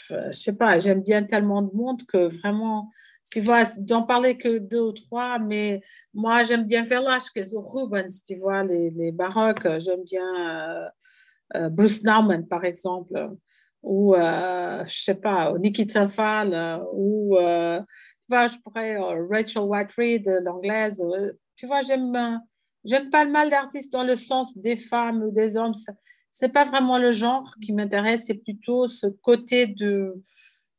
je 0.06 0.32
sais 0.32 0.56
pas, 0.56 0.78
j'aime 0.78 1.02
bien 1.02 1.22
tellement 1.22 1.62
de 1.62 1.74
monde 1.74 2.04
que 2.06 2.28
vraiment, 2.28 2.90
tu 3.30 3.40
vois, 3.40 3.62
d'en 3.78 4.02
parler 4.02 4.36
que 4.36 4.58
deux 4.58 4.80
ou 4.80 4.92
trois, 4.92 5.38
mais 5.38 5.82
moi, 6.14 6.42
j'aime 6.42 6.64
bien 6.64 6.82
Velázquez 6.82 7.54
ou 7.54 7.60
Rubens, 7.60 8.22
tu 8.26 8.36
vois, 8.36 8.64
les, 8.64 9.12
baroques. 9.12 9.78
J'aime 9.78 10.02
bien 10.04 10.24
euh, 10.50 10.88
euh, 11.56 11.68
Bruce 11.68 12.02
Nauman, 12.02 12.46
par 12.46 12.64
exemple, 12.64 13.30
ou, 13.82 14.14
euh, 14.14 14.84
je 14.86 15.02
sais 15.02 15.14
pas, 15.14 15.52
Nikita 15.58 16.08
Fall, 16.08 16.82
ou, 16.92 17.36
tu 17.36 18.26
vois, 18.28 18.46
je 18.46 18.58
pourrais, 18.58 18.96
Rachel 18.98 19.62
White 19.62 19.94
l'anglaise. 20.42 21.02
Tu 21.56 21.66
vois, 21.66 21.82
j'aime, 21.82 22.40
j'aime 22.84 23.10
pas 23.10 23.24
le 23.24 23.30
mal 23.30 23.50
d'artistes 23.50 23.92
dans 23.92 24.04
le 24.04 24.16
sens 24.16 24.56
des 24.56 24.76
femmes 24.76 25.22
ou 25.22 25.30
des 25.30 25.56
hommes 25.56 25.74
c'est 26.30 26.52
pas 26.52 26.64
vraiment 26.64 26.98
le 26.98 27.12
genre 27.12 27.54
qui 27.60 27.72
m'intéresse, 27.72 28.26
c'est 28.26 28.42
plutôt 28.42 28.88
ce 28.88 29.06
côté 29.06 29.66
de, 29.66 30.22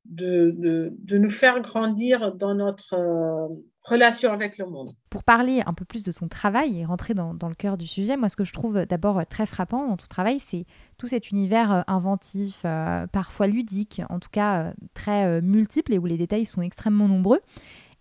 de, 0.05 0.55
de, 0.98 1.17
nous 1.17 1.29
faire 1.29 1.62
grandir 1.62 2.34
dans 2.34 2.55
notre 2.55 2.96
euh, 2.96 3.48
relation 3.84 4.31
avec 4.31 4.58
le 4.58 4.65
monde. 4.65 4.89
Pour 5.10 5.24
parler 5.24 5.62
un 5.65 5.74
peu 5.74 5.86
plus 5.86 6.03
de 6.03 6.12
ton 6.12 6.27
travail 6.27 6.79
et 6.79 6.86
rentrer 6.86 7.13
dans, 7.13 7.34
dans 7.34 7.50
le 7.50 7.55
cœur 7.55 7.77
du 7.77 7.88
sujet, 7.88 8.17
moi 8.17 8.27
ce 8.29 8.36
que 8.36 8.43
je 8.43 8.53
trouve 8.53 8.86
d'abord 8.86 9.25
très 9.27 9.46
frappant 9.46 9.88
dans 9.88 9.98
ton 9.98 10.08
travail, 10.08 10.39
c'est 10.39 10.65
tout 10.98 11.08
cet 11.08 11.31
univers 11.31 11.72
euh, 11.72 11.81
inventif, 11.88 12.62
euh, 12.65 13.05
parfois 13.08 13.48
ludique, 13.48 14.01
en 14.10 14.20
tout 14.20 14.29
cas 14.31 14.74
très 14.93 15.41
multiple 15.41 15.93
et 15.93 16.00
où 16.00 16.05
les 16.05 16.17
détails 16.17 16.46
sont 16.46 16.62
extrêmement 16.62 17.08
nombreux. 17.08 17.39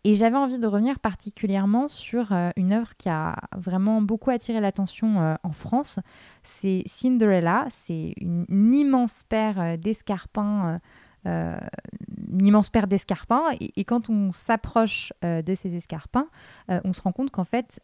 Et 0.02 0.14
j'avais 0.14 0.37
envie 0.37 0.59
de 0.59 0.66
revenir 0.66 0.99
particulièrement 0.99 1.88
sur 1.88 2.33
une 2.57 2.73
œuvre 2.73 2.97
qui 2.97 3.11
a 3.11 3.37
vraiment 3.54 4.00
beaucoup 4.00 4.30
attiré 4.30 4.59
l'attention 4.59 5.37
en 5.42 5.52
France. 5.52 5.99
C'est 6.42 6.83
Cinderella. 6.87 7.66
C'est 7.69 8.14
une, 8.16 8.47
immense 8.49 9.25
paire 9.28 9.76
euh, 11.27 11.59
une 12.31 12.47
immense 12.47 12.71
paire 12.71 12.87
d'escarpins. 12.87 13.45
Et, 13.61 13.85
quand 13.85 14.11
on 14.11 14.31
s'approche 14.31 15.12
de 15.23 15.55
ces 15.55 15.75
escarpins, 15.75 16.29
on 16.69 16.93
se 16.93 17.00
rend 17.00 17.12
compte 17.12 17.31
qu'en 17.31 17.45
fait, 17.45 17.81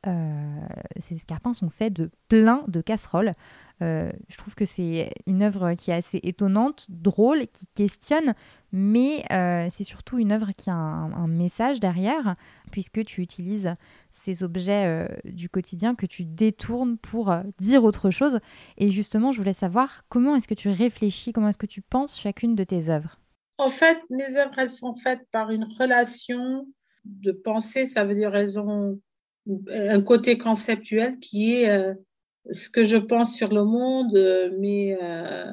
ces 0.98 1.14
escarpins 1.14 1.52
sont 1.52 1.68
faits 1.68 1.92
de 1.92 2.10
plein 2.28 2.62
de 2.68 2.80
casseroles. 2.80 3.34
Euh, 3.82 4.10
je 4.28 4.36
trouve 4.38 4.54
que 4.54 4.64
c'est 4.64 5.10
une 5.26 5.42
œuvre 5.42 5.74
qui 5.74 5.90
est 5.90 5.94
assez 5.94 6.20
étonnante, 6.22 6.86
drôle, 6.88 7.46
qui 7.52 7.66
questionne, 7.74 8.34
mais 8.72 9.24
euh, 9.30 9.66
c'est 9.70 9.84
surtout 9.84 10.18
une 10.18 10.32
œuvre 10.32 10.52
qui 10.56 10.70
a 10.70 10.74
un, 10.74 11.26
message 11.26 11.80
derrière, 11.80 12.36
puisque 12.70 13.04
tu 13.04 13.20
utilises 13.20 13.74
ces 14.12 14.42
objets 14.42 14.86
euh, 14.86 15.06
du 15.24 15.50
quotidien 15.50 15.94
que 15.94 16.06
tu 16.06 16.24
détournes 16.24 16.96
pour 16.96 17.34
dire 17.58 17.84
autre 17.84 18.10
chose. 18.10 18.40
Et 18.78 18.90
justement, 18.90 19.32
je 19.32 19.38
voulais 19.38 19.52
savoir 19.52 20.04
comment 20.08 20.34
est-ce 20.36 20.48
que 20.48 20.54
tu 20.54 20.70
réfléchis, 20.70 21.32
comment 21.32 21.48
est-ce 21.48 21.58
que 21.58 21.66
tu 21.66 21.82
penses 21.82 22.18
chacune 22.18 22.54
de 22.54 22.64
tes 22.64 22.88
œuvres? 22.88 23.18
En 23.58 23.70
fait, 23.70 23.98
mes 24.10 24.36
œuvres, 24.36 24.58
elles 24.58 24.70
sont 24.70 24.94
faites 24.94 25.22
par 25.32 25.50
une 25.50 25.64
relation 25.78 26.68
de 27.04 27.32
pensée, 27.32 27.86
ça 27.86 28.04
veut 28.04 28.14
dire 28.14 28.34
elles 28.34 28.58
ont 28.58 29.00
un 29.70 30.02
côté 30.02 30.38
conceptuel 30.38 31.18
qui 31.20 31.52
est 31.54 31.94
ce 32.52 32.70
que 32.70 32.84
je 32.84 32.96
pense 32.96 33.34
sur 33.34 33.52
le 33.52 33.64
monde, 33.64 34.14
euh, 34.14 34.56
mes, 34.58 34.96
euh, 35.02 35.52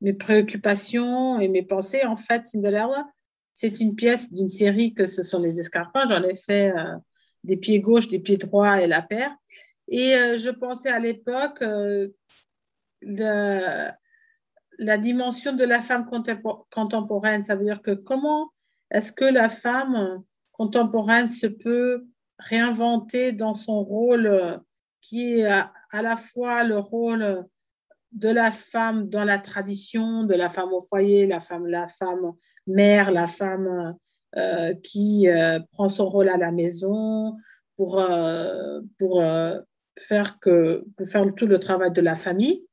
mes 0.00 0.12
préoccupations 0.12 1.40
et 1.40 1.48
mes 1.48 1.62
pensées. 1.62 2.04
En 2.04 2.16
fait, 2.16 2.46
Cinderella, 2.46 3.06
c'est 3.52 3.80
une 3.80 3.94
pièce 3.94 4.32
d'une 4.32 4.48
série 4.48 4.94
que 4.94 5.06
ce 5.06 5.22
sont 5.22 5.40
les 5.40 5.60
escarpins. 5.60 6.06
J'en 6.06 6.22
ai 6.22 6.34
fait 6.34 6.70
euh, 6.70 6.96
des 7.44 7.56
pieds 7.56 7.80
gauches, 7.80 8.08
des 8.08 8.18
pieds 8.18 8.36
droits 8.36 8.80
et 8.80 8.86
la 8.86 9.02
paire. 9.02 9.34
Et 9.86 10.14
je 10.38 10.48
pensais 10.48 10.88
à 10.88 10.98
l'époque 10.98 11.62
la, 13.02 13.94
la 14.78 14.98
dimension 14.98 15.54
de 15.54 15.64
la 15.64 15.82
femme 15.82 16.08
contemporaine. 16.70 17.44
Ça 17.44 17.56
veut 17.56 17.64
dire 17.64 17.82
que 17.82 17.92
comment 17.92 18.50
est-ce 18.90 19.12
que 19.12 19.24
la 19.24 19.48
femme 19.48 20.22
contemporaine 20.52 21.28
se 21.28 21.46
peut 21.46 22.06
réinventer 22.38 23.32
dans 23.32 23.54
son 23.54 23.82
rôle 23.82 24.60
qui 25.00 25.40
est 25.40 25.46
à, 25.46 25.72
la 25.92 26.16
fois 26.16 26.64
le 26.64 26.78
rôle 26.78 27.44
de 28.12 28.28
la 28.28 28.50
femme 28.50 29.08
dans 29.08 29.24
la 29.24 29.38
tradition, 29.38 30.24
de 30.24 30.34
la 30.34 30.48
femme 30.48 30.72
au 30.72 30.80
foyer, 30.80 31.26
la 31.26 31.40
femme, 31.40 31.66
la 31.66 31.88
femme 31.88 32.32
mère, 32.66 33.10
la 33.10 33.26
femme 33.26 33.96
euh, 34.36 34.74
qui 34.82 35.28
euh, 35.28 35.60
prend 35.72 35.88
son 35.88 36.08
rôle 36.08 36.28
à 36.28 36.36
la 36.36 36.52
maison 36.52 37.36
pour, 37.76 38.00
euh, 38.00 38.80
pour, 38.98 39.22
faire 39.98 40.38
que, 40.40 40.84
pour 40.96 41.06
faire 41.06 41.26
tout 41.34 41.46
le 41.46 41.58
travail 41.58 41.92
de 41.92 42.00
la 42.00 42.14
famille. 42.14 42.64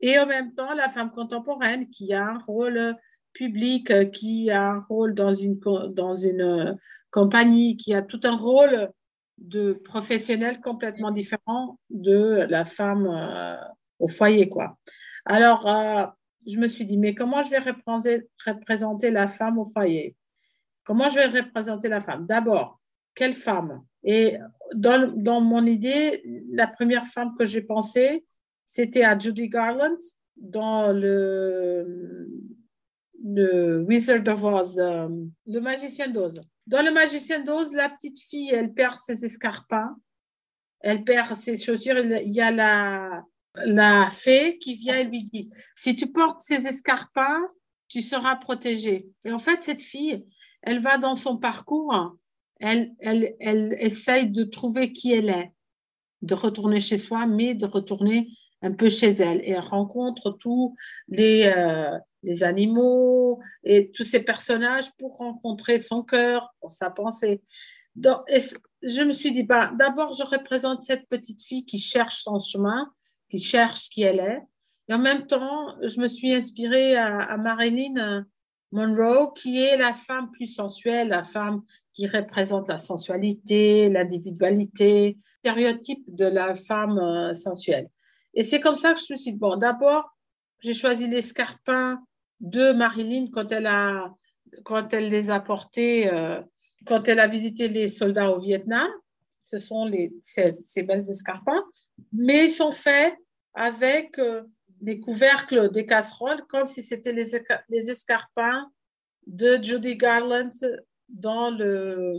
Et 0.00 0.18
en 0.18 0.26
même 0.26 0.54
temps, 0.54 0.74
la 0.74 0.88
femme 0.88 1.10
contemporaine 1.10 1.88
qui 1.90 2.12
a 2.12 2.24
un 2.24 2.38
rôle 2.38 2.96
public, 3.32 4.10
qui 4.10 4.50
a 4.50 4.70
un 4.70 4.80
rôle 4.80 5.14
dans 5.14 5.34
une, 5.34 5.58
dans 5.90 6.16
une 6.16 6.78
compagnie, 7.10 7.76
qui 7.76 7.94
a 7.94 8.02
tout 8.02 8.20
un 8.24 8.34
rôle 8.34 8.90
de 9.38 9.72
professionnels 9.72 10.60
complètement 10.60 11.10
différents 11.10 11.78
de 11.88 12.46
la 12.48 12.64
femme 12.64 13.06
euh, 13.06 13.56
au 13.98 14.08
foyer. 14.08 14.48
Quoi. 14.48 14.76
Alors, 15.24 15.66
euh, 15.68 16.06
je 16.46 16.58
me 16.58 16.68
suis 16.68 16.84
dit, 16.84 16.98
mais 16.98 17.14
comment 17.14 17.42
je 17.42 17.50
vais 17.50 17.58
représenter, 17.58 19.10
la 19.10 19.28
femme 19.28 19.58
au 19.58 19.64
foyer? 19.64 20.16
Comment 20.84 21.08
je 21.08 21.16
vais 21.16 21.40
représenter 21.40 21.88
la 21.88 22.00
femme? 22.00 22.26
D'abord, 22.26 22.80
quelle 23.14 23.34
femme? 23.34 23.82
Et 24.02 24.38
dans, 24.74 25.12
dans, 25.14 25.40
mon 25.40 25.64
idée, 25.66 26.22
la 26.52 26.66
première 26.66 27.06
femme 27.06 27.34
que 27.38 27.44
j'ai 27.44 27.62
pensée, 27.62 28.24
c'était 28.70 29.02
à 29.02 29.18
Judy 29.18 29.48
Garland 29.48 29.98
dans 30.36 30.92
le, 30.92 32.30
le 33.20 33.82
Wizard 33.82 34.22
of 34.28 34.44
Oz, 34.44 34.78
euh, 34.78 35.08
le 35.44 35.58
magicien 35.58 36.06
d'Oz. 36.06 36.40
Dans 36.68 36.80
le 36.80 36.92
magicien 36.92 37.42
d'Oz, 37.42 37.72
la 37.72 37.90
petite 37.90 38.20
fille, 38.20 38.50
elle 38.50 38.72
perd 38.72 38.94
ses 39.04 39.24
escarpins, 39.24 39.96
elle 40.78 41.02
perd 41.02 41.36
ses 41.36 41.56
chaussures. 41.56 41.98
Il 41.98 42.32
y 42.32 42.40
a 42.40 42.52
la, 42.52 43.24
la 43.56 44.08
fée 44.12 44.56
qui 44.58 44.74
vient 44.74 44.98
et 44.98 45.04
lui 45.04 45.24
dit, 45.24 45.50
si 45.74 45.96
tu 45.96 46.12
portes 46.12 46.40
ces 46.40 46.68
escarpins, 46.68 47.44
tu 47.88 48.02
seras 48.02 48.36
protégée. 48.36 49.08
Et 49.24 49.32
en 49.32 49.40
fait, 49.40 49.64
cette 49.64 49.82
fille, 49.82 50.24
elle 50.62 50.78
va 50.78 50.96
dans 50.96 51.16
son 51.16 51.38
parcours, 51.38 52.16
elle, 52.60 52.92
elle, 53.00 53.34
elle 53.40 53.76
essaye 53.80 54.30
de 54.30 54.44
trouver 54.44 54.92
qui 54.92 55.12
elle 55.12 55.30
est, 55.30 55.52
de 56.22 56.34
retourner 56.34 56.78
chez 56.80 56.98
soi, 56.98 57.26
mais 57.26 57.54
de 57.54 57.66
retourner 57.66 58.28
un 58.62 58.72
peu 58.72 58.88
chez 58.88 59.10
elle. 59.10 59.40
Et 59.42 59.50
elle 59.50 59.60
rencontre 59.60 60.30
tous 60.32 60.74
les, 61.08 61.52
euh, 61.54 61.98
les 62.22 62.44
animaux 62.44 63.40
et 63.64 63.90
tous 63.92 64.04
ces 64.04 64.20
personnages 64.20 64.90
pour 64.98 65.16
rencontrer 65.16 65.78
son 65.78 66.02
cœur, 66.02 66.54
pour 66.60 66.72
sa 66.72 66.90
pensée. 66.90 67.42
Donc, 67.96 68.20
je 68.82 69.02
me 69.02 69.12
suis 69.12 69.32
dit, 69.32 69.42
bah, 69.42 69.72
d'abord, 69.78 70.12
je 70.12 70.24
représente 70.24 70.82
cette 70.82 71.06
petite 71.08 71.42
fille 71.42 71.64
qui 71.64 71.78
cherche 71.78 72.22
son 72.22 72.38
chemin, 72.38 72.90
qui 73.30 73.38
cherche 73.38 73.88
qui 73.90 74.02
elle 74.02 74.20
est. 74.20 74.42
Et 74.88 74.94
en 74.94 74.98
même 74.98 75.26
temps, 75.26 75.76
je 75.82 76.00
me 76.00 76.08
suis 76.08 76.32
inspirée 76.34 76.96
à, 76.96 77.36
Marilyn 77.36 78.26
Monroe, 78.72 79.32
qui 79.34 79.62
est 79.62 79.76
la 79.76 79.94
femme 79.94 80.30
plus 80.30 80.46
sensuelle, 80.46 81.08
la 81.08 81.24
femme 81.24 81.62
qui 81.92 82.06
représente 82.06 82.68
la 82.68 82.78
sensualité, 82.78 83.88
l'individualité, 83.88 85.18
stéréotype 85.38 86.14
de 86.14 86.26
la 86.26 86.54
femme 86.54 86.98
euh, 86.98 87.34
sensuelle. 87.34 87.88
Et 88.34 88.44
c'est 88.44 88.60
comme 88.60 88.76
ça 88.76 88.94
que 88.94 89.00
je 89.00 89.12
me 89.12 89.18
suis 89.18 89.32
dit, 89.32 89.38
bon, 89.38 89.56
d'abord, 89.56 90.16
j'ai 90.60 90.74
choisi 90.74 91.06
l'escarpin 91.06 92.02
de 92.40 92.72
Marilyn 92.72 93.28
quand 93.32 93.50
elle, 93.52 93.66
a, 93.66 94.14
quand 94.64 94.92
elle 94.94 95.10
les 95.10 95.30
a 95.30 95.40
portés, 95.40 96.12
euh, 96.12 96.40
quand 96.86 97.08
elle 97.08 97.20
a 97.20 97.26
visité 97.26 97.68
les 97.68 97.88
soldats 97.88 98.30
au 98.30 98.38
Vietnam. 98.38 98.88
Ce 99.44 99.58
sont 99.58 99.90
ces, 100.20 100.54
ces 100.60 100.82
belles 100.82 101.00
escarpins, 101.00 101.64
mais 102.12 102.46
ils 102.46 102.52
sont 102.52 102.72
faits 102.72 103.14
avec 103.54 104.18
euh, 104.18 104.42
des 104.80 105.00
couvercles 105.00 105.70
des 105.70 105.86
casseroles, 105.86 106.44
comme 106.48 106.66
si 106.66 106.82
c'était 106.82 107.12
les, 107.12 107.32
les 107.68 107.90
escarpins 107.90 108.70
de 109.26 109.58
Judy 109.62 109.96
Garland 109.96 110.50
dans 111.08 111.50
le, 111.50 112.16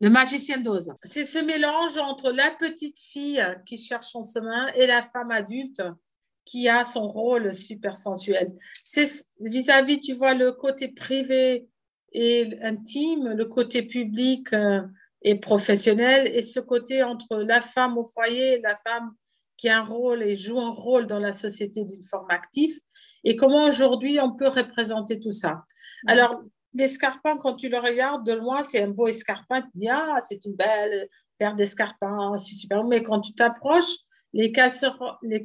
le 0.00 0.10
magicien 0.10 0.58
d'Oz. 0.58 0.92
C'est 1.02 1.24
ce 1.24 1.38
mélange 1.38 1.96
entre 1.98 2.30
la 2.30 2.50
petite 2.50 2.98
fille 2.98 3.42
qui 3.64 3.78
cherche 3.78 4.08
son 4.08 4.22
chemin 4.22 4.68
et 4.74 4.86
la 4.86 5.02
femme 5.02 5.30
adulte 5.30 5.82
qui 6.44 6.68
a 6.68 6.84
son 6.84 7.08
rôle 7.08 7.54
super 7.54 7.98
sensuel. 7.98 8.52
C'est 8.84 9.08
vis-à-vis, 9.40 10.00
tu 10.00 10.12
vois, 10.12 10.34
le 10.34 10.52
côté 10.52 10.88
privé 10.88 11.66
et 12.12 12.56
intime, 12.62 13.30
le 13.30 13.44
côté 13.46 13.82
public 13.82 14.52
euh, 14.52 14.82
et 15.22 15.40
professionnel, 15.40 16.28
et 16.28 16.42
ce 16.42 16.60
côté 16.60 17.02
entre 17.02 17.42
la 17.42 17.60
femme 17.60 17.98
au 17.98 18.04
foyer, 18.04 18.60
la 18.60 18.76
femme 18.76 19.12
qui 19.56 19.68
a 19.68 19.80
un 19.80 19.84
rôle 19.84 20.22
et 20.22 20.36
joue 20.36 20.60
un 20.60 20.70
rôle 20.70 21.06
dans 21.06 21.18
la 21.18 21.32
société 21.32 21.84
d'une 21.84 22.02
forme 22.02 22.30
active, 22.30 22.78
et 23.24 23.34
comment 23.34 23.64
aujourd'hui 23.64 24.20
on 24.20 24.32
peut 24.32 24.48
représenter 24.48 25.18
tout 25.18 25.32
ça? 25.32 25.64
Mm. 26.04 26.08
Alors, 26.08 26.42
l'escarpin, 26.76 27.36
quand 27.36 27.54
tu 27.54 27.68
le 27.68 27.78
regardes 27.78 28.26
de 28.26 28.32
loin, 28.32 28.62
c'est 28.62 28.82
un 28.82 28.88
beau 28.88 29.08
escarpin, 29.08 29.62
tu 29.62 29.68
dis, 29.74 29.88
ah, 29.88 30.18
c'est 30.20 30.44
une 30.44 30.54
belle 30.54 31.08
paire 31.38 31.54
d'escarpins, 31.54 32.36
c'est 32.38 32.54
super. 32.54 32.84
Mais 32.84 33.02
quand 33.02 33.20
tu 33.20 33.32
t'approches, 33.34 33.96
les 34.32 34.52
casseroles, 34.52 35.16
les, 35.22 35.42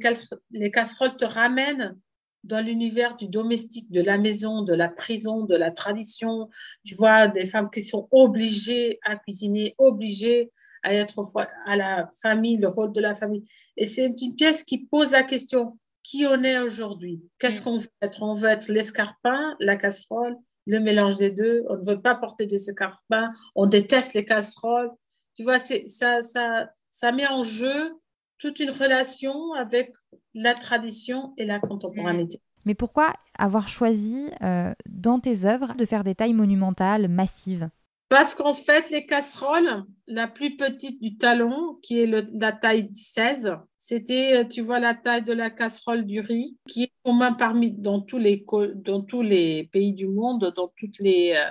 casseroles 0.70 1.16
te 1.16 1.24
ramènent 1.24 1.98
dans 2.44 2.64
l'univers 2.64 3.16
du 3.16 3.28
domestique, 3.28 3.90
de 3.90 4.02
la 4.02 4.18
maison, 4.18 4.62
de 4.62 4.74
la 4.74 4.88
prison, 4.88 5.44
de 5.44 5.56
la 5.56 5.70
tradition. 5.70 6.48
Tu 6.84 6.94
vois 6.94 7.28
des 7.28 7.46
femmes 7.46 7.70
qui 7.70 7.82
sont 7.82 8.08
obligées 8.10 8.98
à 9.04 9.16
cuisiner, 9.16 9.74
obligées 9.78 10.50
à 10.82 10.94
être 10.94 11.22
à 11.66 11.76
la 11.76 12.10
famille, 12.20 12.56
le 12.56 12.68
rôle 12.68 12.92
de 12.92 13.00
la 13.00 13.14
famille. 13.14 13.44
Et 13.76 13.86
c'est 13.86 14.12
une 14.20 14.34
pièce 14.34 14.64
qui 14.64 14.84
pose 14.86 15.12
la 15.12 15.22
question 15.22 15.78
qui 16.02 16.26
on 16.26 16.42
est 16.42 16.58
aujourd'hui? 16.58 17.22
Qu'est-ce 17.38 17.60
mm. 17.60 17.64
qu'on 17.64 17.78
veut 17.78 17.88
être? 18.00 18.22
On 18.22 18.34
veut 18.34 18.48
être 18.48 18.68
l'escarpin, 18.68 19.56
la 19.60 19.76
casserole, 19.76 20.36
le 20.66 20.80
mélange 20.80 21.16
des 21.16 21.30
deux. 21.30 21.64
On 21.68 21.76
ne 21.76 21.84
veut 21.84 22.00
pas 22.00 22.14
porter 22.14 22.46
des 22.46 22.56
escarpins. 22.56 23.32
On 23.54 23.66
déteste 23.66 24.14
les 24.14 24.24
casseroles. 24.24 24.90
Tu 25.34 25.42
vois, 25.42 25.58
ça, 25.58 26.22
ça, 26.22 26.70
ça 26.90 27.12
met 27.12 27.26
en 27.26 27.42
jeu 27.42 27.92
toute 28.38 28.60
une 28.60 28.70
relation 28.70 29.52
avec 29.54 29.92
la 30.34 30.54
tradition 30.54 31.32
et 31.36 31.44
la 31.44 31.60
contemporanéité. 31.60 32.40
Mais 32.64 32.74
pourquoi 32.74 33.12
avoir 33.38 33.68
choisi 33.68 34.30
euh, 34.42 34.72
dans 34.88 35.20
tes 35.20 35.46
œuvres 35.46 35.74
de 35.74 35.84
faire 35.84 36.04
des 36.04 36.14
tailles 36.14 36.34
monumentales, 36.34 37.08
massives? 37.08 37.68
Parce 38.08 38.34
qu'en 38.34 38.54
fait, 38.54 38.90
les 38.90 39.06
casseroles, 39.06 39.84
la 40.06 40.28
plus 40.28 40.56
petite 40.56 41.00
du 41.00 41.16
talon, 41.16 41.78
qui 41.82 42.00
est 42.00 42.06
la 42.06 42.52
taille 42.52 42.92
16, 42.92 43.56
c'était, 43.84 44.36
euh, 44.36 44.44
tu 44.44 44.60
vois, 44.60 44.78
la 44.78 44.94
taille 44.94 45.24
de 45.24 45.32
la 45.32 45.50
casserole 45.50 46.06
du 46.06 46.20
riz, 46.20 46.56
qui 46.68 46.84
est 46.84 46.92
commun 47.04 47.32
parmi 47.32 47.72
dans 47.72 48.00
tous 48.00 48.16
les, 48.16 48.46
dans 48.76 49.02
tous 49.02 49.22
les 49.22 49.68
pays 49.72 49.92
du 49.92 50.06
monde, 50.06 50.52
dans 50.54 50.72
toutes 50.76 51.00
les, 51.00 51.32
euh, 51.34 51.50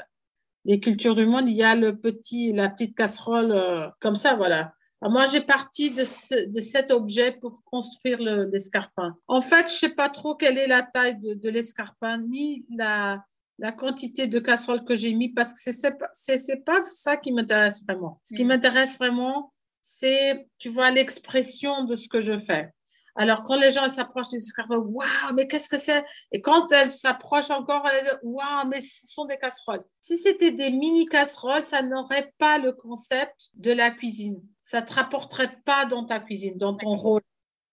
les 0.63 0.79
cultures 0.79 1.13
du 1.13 1.25
monde. 1.25 1.49
Il 1.49 1.57
y 1.57 1.63
a 1.63 1.75
le 1.75 1.97
petit, 1.97 2.53
la 2.53 2.69
petite 2.69 2.95
casserole 2.95 3.91
comme 3.99 4.15
ça, 4.15 4.35
voilà. 4.35 4.73
Ah, 5.01 5.09
moi, 5.09 5.25
j'ai 5.25 5.41
parti 5.41 5.91
de, 5.91 6.05
cet 6.05 6.91
objet 6.91 7.33
pour 7.33 7.61
construire 7.65 8.21
l'escarpin. 8.21 9.17
en 9.27 9.41
fait, 9.41 9.67
je 9.67 9.73
ne 9.73 9.79
sais 9.79 9.89
pas 9.89 10.07
trop 10.07 10.35
quelle 10.35 10.57
est 10.57 10.67
la 10.67 10.83
taille 10.83 11.19
de, 11.19 11.49
l'escarpin, 11.49 12.17
ni 12.19 12.65
la, 12.73 13.25
la 13.59 13.73
quantité 13.73 14.27
de 14.27 14.39
casseroles 14.39 14.85
que 14.85 14.95
j'ai 14.95 15.13
mis 15.13 15.33
parce 15.33 15.51
que 15.51 15.73
c'est 15.73 16.47
n'est 16.47 16.61
pas 16.61 16.81
ça 16.83 17.17
qui 17.17 17.33
m'intéresse 17.33 17.83
vraiment. 17.83 18.21
Ce 18.23 18.33
qui 18.35 18.45
Mm. 18.45 18.47
m'intéresse 18.47 18.97
vraiment, 18.97 19.51
c'est, 19.81 20.47
tu 20.57 20.69
vois, 20.69 20.91
l'expression 20.91 21.83
de 21.85 21.95
ce 21.95 22.07
que 22.07 22.21
je 22.21 22.37
fais. 22.37 22.69
Alors, 23.15 23.43
quand 23.43 23.59
les 23.59 23.71
gens 23.71 23.89
s'approchent 23.89 24.29
des 24.29 24.37
escargots, 24.37 24.85
waouh, 24.85 25.33
mais 25.35 25.47
qu'est-ce 25.47 25.69
que 25.69 25.77
c'est? 25.77 26.03
Et 26.31 26.39
quand 26.39 26.71
elles 26.71 26.89
s'approchent 26.89 27.49
encore, 27.49 27.85
elles 27.89 28.03
disent, 28.03 28.19
waouh, 28.23 28.67
mais 28.67 28.79
ce 28.79 29.07
sont 29.07 29.25
des 29.25 29.37
casseroles. 29.37 29.83
Si 29.99 30.17
c'était 30.17 30.51
des 30.51 30.69
mini 30.69 31.07
casseroles, 31.07 31.65
ça 31.65 31.81
n'aurait 31.81 32.33
pas 32.37 32.57
le 32.57 32.71
concept 32.71 33.49
de 33.55 33.71
la 33.71 33.91
cuisine. 33.91 34.41
Ça 34.61 34.81
ne 34.81 34.85
te 34.85 34.93
rapporterait 34.93 35.57
pas 35.65 35.85
dans 35.85 36.05
ta 36.05 36.19
cuisine, 36.19 36.57
dans 36.57 36.75
ton 36.75 36.93
rôle. 36.93 37.21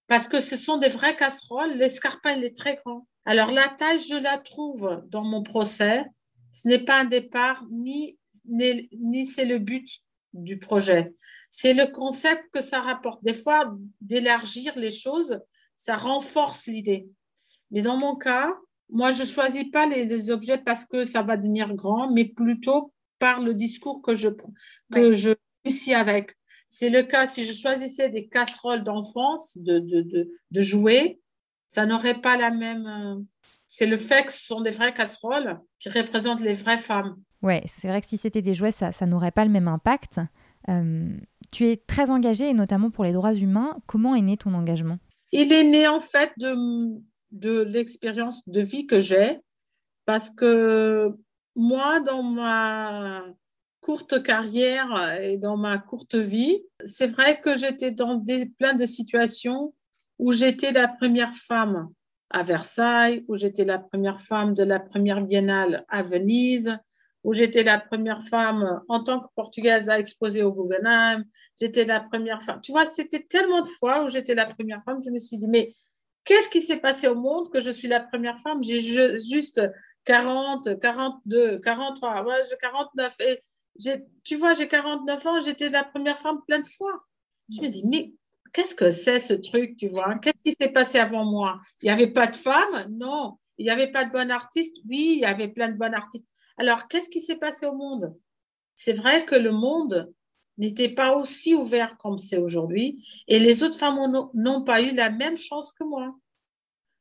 Parce 0.08 0.26
que 0.26 0.40
ce 0.40 0.56
sont 0.56 0.78
des 0.78 0.88
vraies 0.88 1.16
casseroles. 1.16 1.74
L'escarpin, 1.74 2.32
il 2.32 2.42
est 2.42 2.56
très 2.56 2.76
grand. 2.76 3.06
Alors, 3.24 3.52
la 3.52 3.68
taille, 3.68 4.00
je 4.00 4.16
la 4.16 4.38
trouve 4.38 5.02
dans 5.08 5.22
mon 5.22 5.42
procès. 5.42 6.04
Ce 6.50 6.66
n'est 6.66 6.84
pas 6.84 7.00
un 7.00 7.04
départ, 7.04 7.62
ni, 7.70 8.18
ni, 8.46 8.88
ni 8.92 9.26
c'est 9.26 9.44
le 9.44 9.58
but 9.58 9.86
du 10.32 10.58
projet. 10.58 11.12
C'est 11.50 11.74
le 11.74 11.86
concept 11.86 12.44
que 12.52 12.60
ça 12.62 12.80
rapporte. 12.80 13.22
Des 13.24 13.34
fois, 13.34 13.74
d'élargir 14.00 14.78
les 14.78 14.90
choses, 14.90 15.40
ça 15.76 15.96
renforce 15.96 16.66
l'idée. 16.66 17.08
Mais 17.70 17.82
dans 17.82 17.96
mon 17.96 18.16
cas, 18.16 18.54
moi, 18.90 19.12
je 19.12 19.22
ne 19.22 19.26
choisis 19.26 19.64
pas 19.70 19.86
les, 19.86 20.04
les, 20.04 20.30
objets 20.30 20.58
parce 20.58 20.84
que 20.84 21.04
ça 21.04 21.22
va 21.22 21.36
devenir 21.36 21.74
grand, 21.74 22.10
mais 22.12 22.24
plutôt 22.24 22.92
par 23.18 23.42
le 23.42 23.54
discours 23.54 24.00
que 24.02 24.14
je, 24.14 24.28
que 24.28 24.44
Ouais. 24.92 25.12
je 25.14 25.30
réussis 25.64 25.94
avec. 25.94 26.34
C'est 26.68 26.90
le 26.90 27.02
cas, 27.02 27.26
si 27.26 27.44
je 27.44 27.52
choisissais 27.52 28.10
des 28.10 28.28
casseroles 28.28 28.84
d'enfance, 28.84 29.56
de, 29.58 29.78
de, 29.78 30.02
de, 30.02 30.30
de 30.50 30.60
jouets, 30.60 31.18
ça 31.66 31.84
n'aurait 31.86 32.20
pas 32.20 32.36
la 32.36 32.50
même. 32.50 32.86
euh, 32.86 33.22
C'est 33.68 33.86
le 33.86 33.96
fait 33.98 34.24
que 34.24 34.32
ce 34.32 34.44
sont 34.46 34.60
des 34.62 34.70
vraies 34.70 34.94
casseroles 34.94 35.58
qui 35.78 35.88
représentent 35.90 36.40
les 36.40 36.54
vraies 36.54 36.78
femmes. 36.78 37.16
Ouais, 37.42 37.62
c'est 37.68 37.88
vrai 37.88 38.00
que 38.00 38.06
si 38.06 38.18
c'était 38.18 38.42
des 38.42 38.54
jouets, 38.54 38.72
ça, 38.72 38.90
ça 38.92 39.06
n'aurait 39.06 39.30
pas 39.30 39.44
le 39.44 39.50
même 39.50 39.68
impact. 39.68 40.20
Euh, 40.68 41.08
tu 41.52 41.66
es 41.66 41.76
très 41.76 42.10
engagée, 42.10 42.50
et 42.50 42.54
notamment 42.54 42.90
pour 42.90 43.04
les 43.04 43.12
droits 43.12 43.34
humains. 43.34 43.78
Comment 43.86 44.14
est 44.14 44.22
né 44.22 44.36
ton 44.36 44.54
engagement? 44.54 44.98
Il 45.32 45.52
est 45.52 45.64
né 45.64 45.88
en 45.88 46.00
fait 46.00 46.32
de, 46.36 47.62
l'expérience 47.62 48.42
de 48.46 48.60
vie 48.60 48.86
que 48.86 49.00
j'ai, 49.00 49.38
parce 50.04 50.30
que 50.30 51.10
moi, 51.56 52.00
dans 52.00 52.22
ma 52.22 53.24
courte 53.80 54.22
carrière 54.22 55.18
et 55.20 55.38
dans 55.38 55.56
ma 55.56 55.78
courte 55.78 56.14
vie, 56.14 56.62
c'est 56.84 57.06
vrai 57.06 57.40
que 57.40 57.56
j'étais 57.56 57.90
dans 57.90 58.22
plein 58.58 58.74
de 58.74 58.86
situations 58.86 59.74
où 60.18 60.32
j'étais 60.32 60.72
la 60.72 60.88
première 60.88 61.34
femme 61.34 61.88
à 62.30 62.42
Versailles, 62.42 63.24
où 63.28 63.36
j'étais 63.36 63.64
la 63.64 63.78
première 63.78 64.20
femme 64.20 64.54
de 64.54 64.62
la 64.62 64.80
première 64.80 65.22
biennale 65.22 65.84
à 65.88 66.02
Venise, 66.02 66.76
où 67.24 67.32
j'étais 67.32 67.62
la 67.62 67.78
première 67.78 68.22
femme 68.22 68.82
en 68.88 69.02
tant 69.02 69.20
que 69.20 69.26
portugaise 69.34 69.88
à 69.88 69.98
exposer 69.98 70.42
au 70.42 70.52
Guggenheim, 70.52 71.24
j'étais 71.60 71.84
la 71.84 72.00
première 72.00 72.42
femme. 72.42 72.60
Tu 72.62 72.72
vois, 72.72 72.86
c'était 72.86 73.22
tellement 73.22 73.62
de 73.62 73.66
fois 73.66 74.04
où 74.04 74.08
j'étais 74.08 74.34
la 74.34 74.44
première 74.44 74.82
femme, 74.82 74.98
je 75.04 75.10
me 75.10 75.18
suis 75.18 75.38
dit, 75.38 75.46
mais 75.48 75.74
qu'est-ce 76.24 76.48
qui 76.48 76.60
s'est 76.60 76.78
passé 76.78 77.08
au 77.08 77.14
monde 77.14 77.50
que 77.50 77.60
je 77.60 77.70
suis 77.70 77.88
la 77.88 78.00
première 78.00 78.38
femme? 78.38 78.62
J'ai 78.62 78.78
juste 78.80 79.60
40, 80.04 80.78
42, 80.80 81.58
43, 81.58 82.24
ouais, 82.24 82.42
j'ai 82.48 82.56
49. 82.56 83.16
Et 83.20 83.42
tu 84.24 84.36
vois, 84.36 84.52
j'ai 84.52 84.68
49 84.68 85.26
ans, 85.26 85.40
j'étais 85.40 85.68
la 85.68 85.84
première 85.84 86.18
femme 86.18 86.40
plein 86.46 86.60
de 86.60 86.66
fois. 86.66 87.04
Je 87.50 87.62
me 87.62 87.68
dis, 87.68 87.84
mais 87.86 88.12
qu'est-ce 88.52 88.74
que 88.74 88.90
c'est 88.90 89.20
ce 89.20 89.34
truc, 89.34 89.76
tu 89.76 89.88
vois? 89.88 90.16
Qu'est-ce 90.16 90.42
qui 90.44 90.56
s'est 90.58 90.72
passé 90.72 90.98
avant 90.98 91.24
moi? 91.24 91.60
Il 91.82 91.86
n'y 91.86 91.90
avait 91.90 92.10
pas 92.10 92.26
de 92.26 92.36
femmes 92.36 92.86
Non. 92.90 93.38
Il 93.58 93.64
n'y 93.64 93.70
avait 93.70 93.90
pas 93.90 94.04
de 94.04 94.12
bonnes 94.12 94.30
artistes 94.30 94.76
Oui, 94.88 95.14
il 95.16 95.20
y 95.20 95.24
avait 95.24 95.48
plein 95.48 95.68
de 95.68 95.76
bonnes 95.76 95.94
artistes. 95.94 96.28
Alors, 96.58 96.88
qu'est-ce 96.88 97.08
qui 97.08 97.20
s'est 97.20 97.36
passé 97.36 97.66
au 97.66 97.74
monde? 97.74 98.14
C'est 98.74 98.92
vrai 98.92 99.24
que 99.24 99.34
le 99.34 99.52
monde 99.52 100.12
n'était 100.58 100.88
pas 100.88 101.16
aussi 101.16 101.54
ouvert 101.54 101.96
comme 101.98 102.18
c'est 102.18 102.36
aujourd'hui 102.36 103.04
et 103.28 103.38
les 103.38 103.62
autres 103.62 103.78
femmes 103.78 104.28
n'ont 104.34 104.64
pas 104.64 104.82
eu 104.82 104.92
la 104.92 105.10
même 105.10 105.36
chance 105.36 105.72
que 105.72 105.84
moi. 105.84 106.14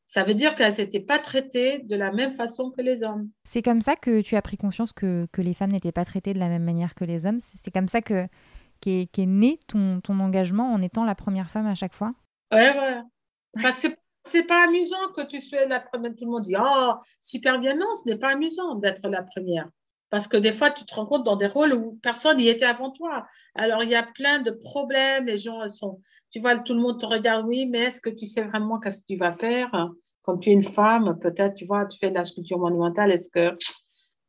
Ça 0.05 0.23
veut 0.23 0.35
dire 0.35 0.55
qu'elles 0.55 0.77
n'étaient 0.77 1.01
pas 1.01 1.19
traitées 1.19 1.79
de 1.79 1.95
la 1.95 2.13
même 2.13 2.31
façon 2.31 2.71
que 2.71 2.81
les 2.81 3.03
hommes. 3.03 3.29
C'est 3.45 3.61
comme 3.61 3.81
ça 3.81 3.95
que 3.95 4.21
tu 4.21 4.35
as 4.35 4.41
pris 4.41 4.55
conscience 4.57 4.93
que, 4.93 5.27
que 5.33 5.41
les 5.41 5.53
femmes 5.53 5.71
n'étaient 5.71 5.91
pas 5.91 6.05
traitées 6.05 6.33
de 6.33 6.39
la 6.39 6.47
même 6.47 6.63
manière 6.63 6.95
que 6.95 7.03
les 7.03 7.25
hommes? 7.25 7.39
C'est 7.41 7.71
comme 7.71 7.89
ça 7.89 8.01
que 8.01 8.27
qu'est 8.79 9.07
qu 9.11 9.25
né 9.25 9.59
ton, 9.67 9.99
ton 10.01 10.19
engagement 10.19 10.71
en 10.71 10.81
étant 10.81 11.03
la 11.03 11.15
première 11.15 11.49
femme 11.49 11.67
à 11.67 11.75
chaque 11.75 11.93
fois? 11.93 12.13
Ouais, 12.53 12.71
ouais. 12.71 13.01
Parce 13.61 13.81
que 13.81 13.87
c'est 14.27 14.43
pas 14.43 14.65
amusant 14.65 15.11
que 15.15 15.25
tu 15.25 15.41
sois 15.41 15.65
la 15.65 15.79
première. 15.79 16.13
Tout 16.15 16.25
le 16.25 16.31
monde 16.31 16.45
dit 16.45 16.55
Oh, 16.59 16.93
super 17.21 17.59
bien. 17.59 17.75
Non, 17.75 17.93
ce 17.95 18.09
n'est 18.09 18.17
pas 18.17 18.29
amusant 18.29 18.75
d'être 18.75 19.07
la 19.07 19.23
première. 19.23 19.69
Parce 20.09 20.27
que 20.27 20.37
des 20.37 20.51
fois, 20.51 20.71
tu 20.71 20.85
te 20.85 20.93
rends 20.95 21.05
compte 21.05 21.23
dans 21.23 21.35
des 21.35 21.47
rôles 21.47 21.73
où 21.73 21.99
personne 22.01 22.37
n'y 22.37 22.47
était 22.47 22.65
avant 22.65 22.91
toi. 22.91 23.25
Alors, 23.55 23.83
il 23.83 23.89
y 23.89 23.95
a 23.95 24.03
plein 24.03 24.39
de 24.39 24.51
problèmes. 24.51 25.25
Les 25.25 25.37
gens, 25.37 25.67
sont. 25.69 26.01
Tu 26.31 26.39
vois, 26.39 26.57
tout 26.57 26.73
le 26.73 26.81
monde 26.81 26.99
te 26.99 27.05
regarde, 27.05 27.45
oui, 27.47 27.65
mais 27.65 27.79
est-ce 27.85 28.01
que 28.01 28.09
tu 28.09 28.25
sais 28.25 28.43
vraiment 28.43 28.79
qu'est-ce 28.79 28.99
que 28.99 29.05
tu 29.07 29.15
vas 29.15 29.31
faire? 29.31 29.89
Comme 30.21 30.39
tu 30.39 30.49
es 30.49 30.53
une 30.53 30.61
femme, 30.61 31.17
peut-être, 31.19 31.55
tu 31.55 31.65
vois, 31.65 31.85
tu 31.85 31.97
fais 31.97 32.09
de 32.09 32.15
la 32.15 32.23
sculpture 32.23 32.59
monumentale. 32.59 33.11
Est-ce 33.11 33.29
que, 33.29 33.55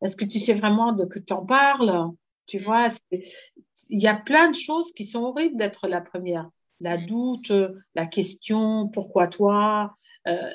est-ce 0.02 0.16
que 0.16 0.24
tu 0.24 0.38
sais 0.38 0.54
vraiment 0.54 0.92
de 0.92 1.04
que 1.04 1.18
tu 1.18 1.32
en 1.32 1.44
parles? 1.44 2.10
Tu 2.46 2.58
vois, 2.58 2.88
il 3.10 4.00
y 4.00 4.06
a 4.06 4.14
plein 4.14 4.50
de 4.50 4.54
choses 4.54 4.92
qui 4.92 5.04
sont 5.04 5.22
horribles 5.24 5.56
d'être 5.56 5.86
la 5.86 6.00
première 6.00 6.48
la 6.80 6.96
doute, 6.96 7.52
la 7.94 8.06
question, 8.06 8.88
pourquoi 8.88 9.26
toi 9.26 9.96
euh, 10.26 10.50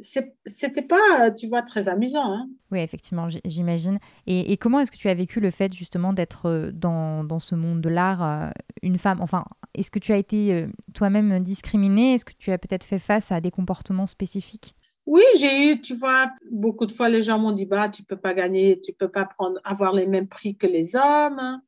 C'était 0.00 0.82
pas, 0.82 1.30
tu 1.36 1.48
vois, 1.48 1.62
très 1.62 1.88
amusant. 1.88 2.32
Hein 2.32 2.48
oui, 2.70 2.80
effectivement, 2.80 3.28
j'imagine. 3.44 3.98
Et, 4.26 4.52
et, 4.52 4.56
comment 4.56 4.80
est-ce 4.80 4.90
que 4.90 4.96
tu 4.96 5.08
as 5.08 5.14
vécu 5.14 5.40
le 5.40 5.50
fait 5.50 5.72
justement 5.72 6.12
d'être 6.12 6.70
dans, 6.72 7.24
dans, 7.24 7.40
ce 7.40 7.54
monde 7.54 7.80
de 7.80 7.88
l'art 7.88 8.22
euh, 8.22 8.50
une 8.82 8.98
femme? 8.98 9.20
Enfin, 9.20 9.44
est-ce 9.74 9.90
que 9.90 9.98
tu 9.98 10.12
as 10.12 10.16
été 10.16 10.54
euh, 10.54 10.66
toi-même 10.94 11.40
discriminée? 11.40 12.14
Est-ce 12.14 12.24
que 12.24 12.32
tu 12.36 12.50
as 12.52 12.58
peut-être 12.58 12.84
fait 12.84 12.98
face 12.98 13.32
à 13.32 13.40
des 13.40 13.50
comportements 13.50 14.06
spécifiques? 14.06 14.74
Oui, 15.06 15.22
j'ai 15.38 15.70
eu, 15.70 15.80
tu 15.82 15.94
vois, 15.94 16.30
beaucoup 16.50 16.86
de 16.86 16.92
fois 16.92 17.10
les 17.10 17.20
gens 17.20 17.38
m'ont 17.38 17.52
dit 17.52 17.66
bah 17.66 17.90
tu 17.90 18.02
peux 18.02 18.16
pas 18.16 18.32
gagner, 18.32 18.80
tu 18.80 18.94
peux 18.94 19.10
pas 19.10 19.26
prendre 19.26 19.60
avoir 19.62 19.92
les 19.92 20.06
mêmes 20.06 20.28
prix 20.28 20.56
que 20.56 20.66
les 20.66 20.96
hommes 20.96 21.60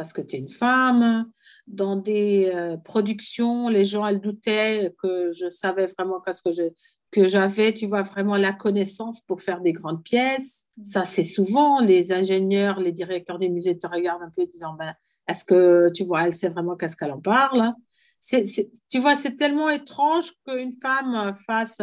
parce 0.00 0.14
que 0.14 0.22
tu 0.22 0.36
es 0.36 0.38
une 0.38 0.48
femme. 0.48 1.30
Dans 1.66 1.94
des 1.94 2.50
euh, 2.54 2.78
productions, 2.78 3.68
les 3.68 3.84
gens, 3.84 4.06
elles 4.06 4.18
doutaient 4.18 4.94
que 5.02 5.30
je 5.30 5.50
savais 5.50 5.84
vraiment 5.84 6.22
qu'est-ce 6.22 6.40
que 6.40 6.52
je, 6.52 6.62
que 7.10 7.28
j'avais, 7.28 7.74
tu 7.74 7.84
vois, 7.84 8.00
vraiment 8.00 8.38
la 8.38 8.54
connaissance 8.54 9.20
pour 9.20 9.42
faire 9.42 9.60
des 9.60 9.74
grandes 9.74 10.02
pièces. 10.02 10.66
Ça, 10.82 11.04
c'est 11.04 11.22
souvent 11.22 11.80
les 11.82 12.12
ingénieurs, 12.12 12.80
les 12.80 12.92
directeurs 12.92 13.38
des 13.38 13.50
musées 13.50 13.76
te 13.76 13.86
regardent 13.86 14.22
un 14.22 14.30
peu 14.34 14.40
en 14.40 14.46
disant, 14.46 14.72
ben, 14.72 14.94
est-ce 15.28 15.44
que, 15.44 15.90
tu 15.92 16.04
vois, 16.04 16.24
elle 16.24 16.32
sait 16.32 16.48
vraiment 16.48 16.76
qu'est-ce 16.76 16.96
qu'elle 16.96 17.12
en 17.12 17.20
parle? 17.20 17.74
C'est, 18.20 18.46
c'est, 18.46 18.70
Tu 18.88 19.00
vois, 19.00 19.16
c'est 19.16 19.36
tellement 19.36 19.68
étrange 19.68 20.32
qu'une 20.46 20.72
femme 20.72 21.34
fasse 21.46 21.82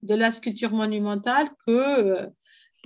de 0.00 0.14
la 0.14 0.30
sculpture 0.30 0.72
monumentale 0.72 1.48
que, 1.66 2.26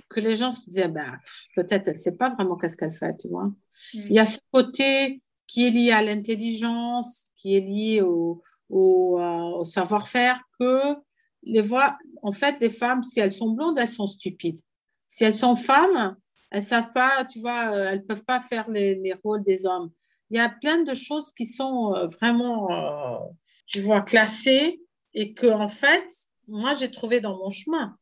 que 0.09 0.19
les 0.19 0.35
gens 0.35 0.51
se 0.51 0.65
disaient, 0.65 0.89
ben, 0.89 1.17
peut-être 1.55 1.87
elle 1.87 1.93
ne 1.93 1.99
sait 1.99 2.17
pas 2.17 2.31
vraiment 2.31 2.57
qu'est-ce 2.57 2.75
qu'elle 2.75 2.91
fait, 2.91 3.15
tu 3.15 3.29
vois. 3.29 3.49
Il 3.93 4.11
y 4.11 4.19
a 4.19 4.25
ce 4.25 4.39
côté 4.51 5.21
qui 5.47 5.67
est 5.67 5.71
lié 5.71 5.91
à 5.91 6.03
l'intelligence, 6.03 7.25
qui 7.35 7.55
est 7.55 7.61
lié 7.61 8.01
au, 8.01 8.43
euh, 8.71 9.57
au 9.57 9.65
savoir-faire, 9.65 10.39
que 10.59 10.95
les 11.43 11.61
voix, 11.61 11.97
en 12.21 12.31
fait, 12.31 12.59
les 12.59 12.69
femmes, 12.69 13.01
si 13.01 13.19
elles 13.19 13.31
sont 13.31 13.49
blondes, 13.49 13.79
elles 13.79 13.87
sont 13.87 14.07
stupides. 14.07 14.59
Si 15.07 15.23
elles 15.23 15.33
sont 15.33 15.55
femmes, 15.55 16.15
elles 16.51 16.63
savent 16.63 16.93
pas, 16.93 17.25
tu 17.25 17.39
vois, 17.39 17.71
euh, 17.73 17.89
elles 17.89 18.05
peuvent 18.05 18.25
pas 18.25 18.41
faire 18.41 18.69
les, 18.69 18.95
les, 18.95 19.13
rôles 19.13 19.43
des 19.43 19.65
hommes. 19.65 19.91
Il 20.29 20.37
y 20.37 20.39
a 20.39 20.49
plein 20.49 20.83
de 20.83 20.93
choses 20.93 21.33
qui 21.33 21.47
sont 21.47 21.95
euh, 21.95 22.05
vraiment, 22.07 23.33
tu 23.65 23.79
vois, 23.79 24.01
classées 24.01 24.81
et 25.15 25.33
que, 25.33 25.47
en 25.47 25.67
fait, 25.67 26.05
moi, 26.47 26.73
j'ai 26.73 26.91
trouvé 26.91 27.21
dans 27.21 27.37
mon 27.37 27.49
chemin. 27.49 27.97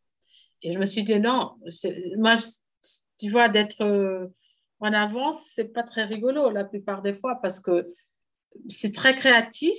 Et 0.61 0.73
je 0.73 0.79
me 0.79 0.85
suis 0.85 1.03
dit, 1.03 1.19
non, 1.19 1.55
moi, 2.17 2.33
tu 3.17 3.29
vois, 3.29 3.47
d'être 3.47 4.29
en 4.79 4.93
avance, 4.93 5.51
c'est 5.53 5.73
pas 5.73 5.83
très 5.83 6.03
rigolo 6.03 6.49
la 6.49 6.63
plupart 6.63 7.01
des 7.01 7.13
fois 7.13 7.39
parce 7.41 7.59
que 7.59 7.93
c'est 8.69 8.93
très 8.93 9.15
créatif, 9.15 9.77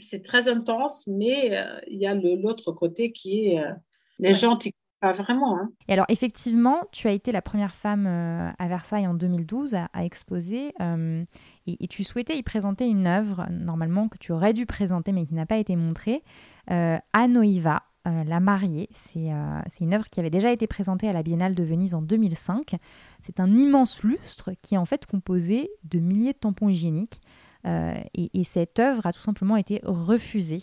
c'est 0.00 0.22
très 0.22 0.48
intense, 0.48 1.06
mais 1.06 1.56
euh, 1.56 1.78
il 1.88 1.98
y 1.98 2.06
a 2.06 2.14
l'autre 2.14 2.72
côté 2.72 3.12
qui 3.12 3.48
est 3.48 3.60
euh, 3.60 3.72
les 4.18 4.28
ouais. 4.28 4.34
gens 4.34 4.56
t'y 4.56 4.74
pas 5.00 5.12
vraiment. 5.12 5.58
Hein. 5.58 5.70
Et 5.88 5.94
alors 5.94 6.06
effectivement, 6.08 6.84
tu 6.92 7.08
as 7.08 7.12
été 7.12 7.32
la 7.32 7.42
première 7.42 7.74
femme 7.74 8.06
euh, 8.06 8.50
à 8.58 8.68
Versailles 8.68 9.06
en 9.06 9.14
2012 9.14 9.74
à, 9.74 9.88
à 9.92 10.04
exposer 10.04 10.72
et, 11.66 11.84
et, 11.84 11.88
tu 11.88 12.04
souhaitais 12.04 12.36
y 12.36 12.42
présenter 12.42 12.86
une 12.86 13.06
œuvre 13.06 13.46
normalement 13.50 14.08
que 14.08 14.18
tu 14.18 14.32
aurais 14.32 14.52
dû 14.52 14.64
présenter 14.64 15.12
mais 15.12 15.26
qui 15.26 15.34
n'a 15.34 15.46
pas 15.46 15.56
été 15.56 15.76
montrée, 15.76 16.22
à 16.68 17.28
Noiva. 17.28 17.82
Euh, 18.06 18.24
la 18.24 18.40
mariée, 18.40 18.88
c'est 18.92 19.32
euh, 19.32 19.60
une 19.80 19.94
œuvre 19.94 20.10
qui 20.10 20.18
avait 20.18 20.30
déjà 20.30 20.50
été 20.50 20.66
présentée 20.66 21.08
à 21.08 21.12
la 21.12 21.22
Biennale 21.22 21.54
de 21.54 21.62
Venise 21.62 21.94
en 21.94 22.02
2005. 22.02 22.74
C'est 23.22 23.38
un 23.38 23.56
immense 23.56 24.02
lustre 24.02 24.50
qui 24.60 24.74
est 24.74 24.78
en 24.78 24.84
fait 24.84 25.06
composé 25.06 25.70
de 25.84 26.00
milliers 26.00 26.32
de 26.32 26.38
tampons 26.38 26.68
hygiéniques. 26.68 27.20
Euh, 27.64 27.94
et, 28.14 28.40
et, 28.40 28.42
cette 28.42 28.80
œuvre 28.80 29.06
a 29.06 29.12
tout 29.12 29.20
simplement 29.20 29.56
été 29.56 29.80
refusée. 29.84 30.58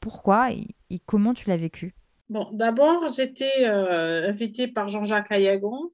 pourquoi 0.00 0.50
et, 0.50 0.98
comment 1.06 1.32
tu 1.32 1.48
l'as 1.48 1.56
vécu 1.56 1.94
Bon, 2.28 2.48
d'abord, 2.52 3.08
j'étais 3.14 3.64
invitée 3.64 4.66
par 4.66 4.88
Jean-Jacques 4.88 5.30
Ayagon. 5.30 5.92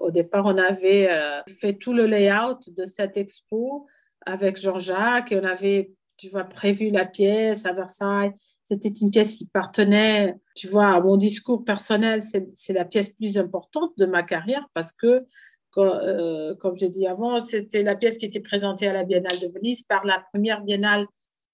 Au 0.00 0.10
départ, 0.10 0.44
on 0.44 0.58
avait 0.58 1.08
fait 1.48 1.72
tout 1.78 1.94
le 1.94 2.04
layout 2.04 2.58
de 2.76 2.84
cette 2.84 3.16
expo 3.16 3.86
avec 4.26 4.60
Jean-Jacques 4.60 5.32
et 5.32 5.40
on 5.40 5.44
avait, 5.44 5.92
tu 6.16 6.28
vois, 6.28 6.44
prévu 6.44 6.90
la 6.90 7.04
pièce 7.06 7.66
à 7.66 7.72
Versailles. 7.72 8.32
C'était 8.62 8.88
une 8.88 9.10
pièce 9.10 9.36
qui 9.36 9.46
partenait, 9.46 10.36
tu 10.54 10.68
vois, 10.68 10.88
à 10.88 11.00
mon 11.00 11.16
discours 11.16 11.64
personnel. 11.64 12.22
C'est 12.22 12.72
la 12.72 12.84
pièce 12.84 13.12
plus 13.12 13.36
importante 13.36 13.92
de 13.98 14.06
ma 14.06 14.22
carrière 14.22 14.66
parce 14.72 14.92
que, 14.92 15.24
comme 15.72 16.76
j'ai 16.76 16.88
dit 16.88 17.06
avant, 17.06 17.40
c'était 17.40 17.82
la 17.82 17.96
pièce 17.96 18.18
qui 18.18 18.26
était 18.26 18.40
présentée 18.40 18.86
à 18.86 18.92
la 18.92 19.04
Biennale 19.04 19.40
de 19.40 19.48
Venise 19.48 19.82
par 19.82 20.04
la 20.04 20.24
première 20.32 20.62
Biennale 20.62 21.06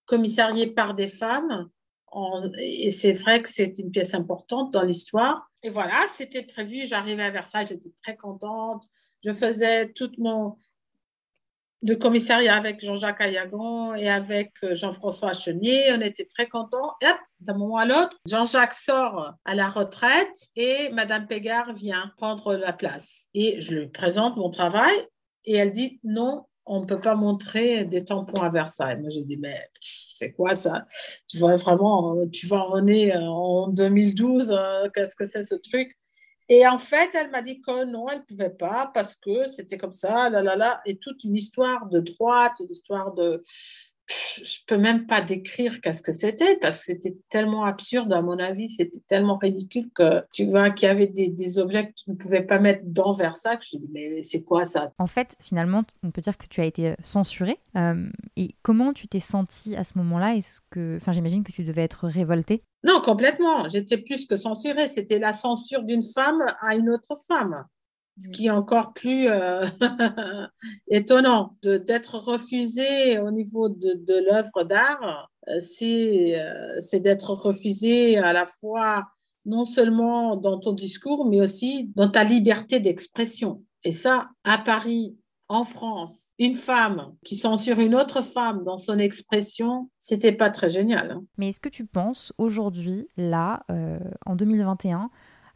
commissariée 0.04 0.66
par 0.66 0.94
des 0.94 1.08
femmes 1.08 1.70
et 2.58 2.90
c'est 2.90 3.12
vrai 3.12 3.42
que 3.42 3.48
c'est 3.48 3.78
une 3.78 3.90
pièce 3.90 4.14
importante 4.14 4.72
dans 4.72 4.82
l'histoire. 4.82 5.50
Et 5.62 5.68
voilà, 5.68 6.06
c'était 6.10 6.42
prévu. 6.42 6.86
J'arrivais 6.86 7.24
à 7.24 7.30
Versailles, 7.30 7.66
j'étais 7.66 7.92
très 8.02 8.16
contente. 8.16 8.84
Je 9.24 9.32
faisais 9.32 9.90
tout 9.92 10.10
mon 10.18 10.56
de 11.82 11.94
commissariat 11.94 12.56
avec 12.56 12.84
Jean-Jacques 12.84 13.20
Ayagon 13.20 13.94
et 13.94 14.08
avec 14.08 14.52
euh, 14.64 14.74
Jean-François 14.74 15.32
Chenier. 15.32 15.92
On 15.92 16.00
était 16.00 16.24
très 16.24 16.48
contents. 16.48 16.94
Hop, 17.02 17.18
d'un 17.40 17.54
moment 17.54 17.76
à 17.76 17.86
l'autre, 17.86 18.16
Jean-Jacques 18.26 18.74
sort 18.74 19.34
à 19.44 19.54
la 19.54 19.68
retraite 19.68 20.48
et 20.56 20.90
Madame 20.90 21.26
Pégard 21.26 21.72
vient 21.74 22.12
prendre 22.16 22.54
la 22.54 22.72
place. 22.72 23.28
Et 23.34 23.60
je 23.60 23.74
lui 23.74 23.88
présente 23.88 24.36
mon 24.36 24.50
travail 24.50 24.94
et 25.44 25.56
elle 25.56 25.72
dit 25.72 26.00
non, 26.02 26.44
on 26.68 26.80
ne 26.80 26.86
peut 26.86 27.00
pas 27.00 27.14
montrer 27.14 27.84
des 27.84 28.04
tampons 28.04 28.42
à 28.42 28.50
Versailles. 28.50 29.00
Moi, 29.00 29.10
j'ai 29.10 29.24
dit, 29.24 29.38
mais 29.38 29.68
c'est 29.80 30.32
quoi 30.32 30.54
ça? 30.54 30.86
Tu 31.26 31.38
vois 31.38 31.56
vraiment, 31.56 32.26
tu 32.30 32.46
vas 32.46 32.64
en 32.64 32.86
est 32.86 33.16
euh, 33.16 33.20
en 33.22 33.68
2012, 33.68 34.50
euh, 34.50 34.88
qu'est-ce 34.94 35.16
que 35.16 35.24
c'est 35.24 35.42
ce 35.42 35.54
truc? 35.54 35.97
Et 36.48 36.66
en 36.66 36.78
fait, 36.78 37.14
elle 37.14 37.30
m'a 37.30 37.42
dit 37.42 37.60
que 37.60 37.84
non, 37.84 38.08
elle 38.08 38.18
ne 38.18 38.24
pouvait 38.24 38.50
pas 38.50 38.90
parce 38.94 39.16
que 39.16 39.46
c'était 39.48 39.76
comme 39.76 39.92
ça, 39.92 40.30
là, 40.30 40.42
là, 40.42 40.56
là, 40.56 40.80
et 40.86 40.98
toute 40.98 41.22
une 41.24 41.36
histoire 41.36 41.86
de 41.86 42.00
droite, 42.00 42.52
une 42.60 42.70
histoire 42.70 43.12
de 43.14 43.42
je 44.08 44.58
peux 44.66 44.76
même 44.76 45.06
pas 45.06 45.20
décrire 45.20 45.80
qu'est-ce 45.80 46.02
que 46.02 46.12
c'était 46.12 46.56
parce 46.58 46.78
que 46.78 46.92
c'était 46.92 47.16
tellement 47.28 47.64
absurde 47.64 48.12
à 48.12 48.22
mon 48.22 48.38
avis, 48.38 48.70
c'était 48.70 49.02
tellement 49.06 49.36
ridicule 49.36 49.90
que 49.94 50.24
tu 50.32 50.46
vois 50.46 50.70
qu'il 50.70 50.88
y 50.88 50.90
avait 50.90 51.06
des, 51.06 51.58
objets 51.58 51.88
que 51.88 51.92
tu 51.94 52.10
ne 52.10 52.14
pouvais 52.14 52.42
pas 52.42 52.58
mettre 52.58 52.82
dans 52.84 53.12
Versailles. 53.12 53.58
Je 53.60 53.76
me 53.76 53.82
dis 53.82 53.88
mais 53.92 54.22
c'est 54.22 54.42
quoi 54.42 54.64
ça? 54.64 54.92
En 54.98 55.06
fait, 55.06 55.36
finalement, 55.40 55.82
on 56.02 56.10
peut 56.10 56.20
dire 56.20 56.36
que 56.36 56.46
tu 56.46 56.60
as 56.60 56.64
été 56.64 56.94
censuré. 57.02 57.58
Euh, 57.76 58.08
et 58.36 58.54
comment 58.62 58.92
tu 58.92 59.08
t'es 59.08 59.20
senti 59.20 59.76
à 59.76 59.84
ce 59.84 59.96
moment-là? 59.98 60.36
Est-ce 60.36 60.60
que, 60.70 60.96
enfin, 60.96 61.12
j'imagine 61.12 61.42
que 61.42 61.52
tu 61.52 61.64
devais 61.64 61.82
être 61.82 62.06
révolté. 62.06 62.62
Non, 62.84 63.00
complètement. 63.00 63.68
J'étais 63.68 63.98
plus 63.98 64.26
que 64.26 64.36
censurée. 64.36 64.88
C'était 64.88 65.18
la 65.18 65.32
censure 65.32 65.82
d'une 65.82 66.04
femme 66.04 66.42
à 66.60 66.76
une 66.76 66.90
autre 66.90 67.16
femme 67.26 67.64
ce 68.18 68.30
qui 68.30 68.46
est 68.46 68.50
encore 68.50 68.92
plus 68.92 69.28
euh, 69.28 69.64
étonnant 70.88 71.56
d'être 71.62 72.18
refusé 72.18 73.18
au 73.18 73.30
niveau 73.30 73.68
de, 73.68 73.94
de 73.94 74.24
l'œuvre 74.26 74.64
d'art, 74.64 75.30
euh, 75.48 75.58
euh, 75.82 76.76
c'est 76.80 77.00
d'être 77.00 77.30
refusé 77.30 78.18
à 78.18 78.32
la 78.32 78.46
fois 78.46 79.06
non 79.46 79.64
seulement 79.64 80.36
dans 80.36 80.58
ton 80.58 80.72
discours, 80.72 81.26
mais 81.26 81.40
aussi 81.40 81.90
dans 81.94 82.10
ta 82.10 82.24
liberté 82.24 82.80
d'expression. 82.80 83.62
Et 83.84 83.92
ça, 83.92 84.28
à 84.44 84.58
Paris, 84.58 85.16
en 85.48 85.64
France, 85.64 86.32
une 86.38 86.54
femme 86.54 87.14
qui 87.24 87.34
censure 87.34 87.78
une 87.78 87.94
autre 87.94 88.20
femme 88.20 88.64
dans 88.64 88.76
son 88.76 88.98
expression, 88.98 89.88
c'était 89.98 90.32
pas 90.32 90.50
très 90.50 90.68
génial. 90.68 91.12
Hein. 91.12 91.24
Mais 91.38 91.48
est-ce 91.48 91.60
que 91.60 91.70
tu 91.70 91.86
penses 91.86 92.34
aujourd'hui, 92.36 93.08
là, 93.16 93.64
en 94.26 94.36
2021, 94.36 95.08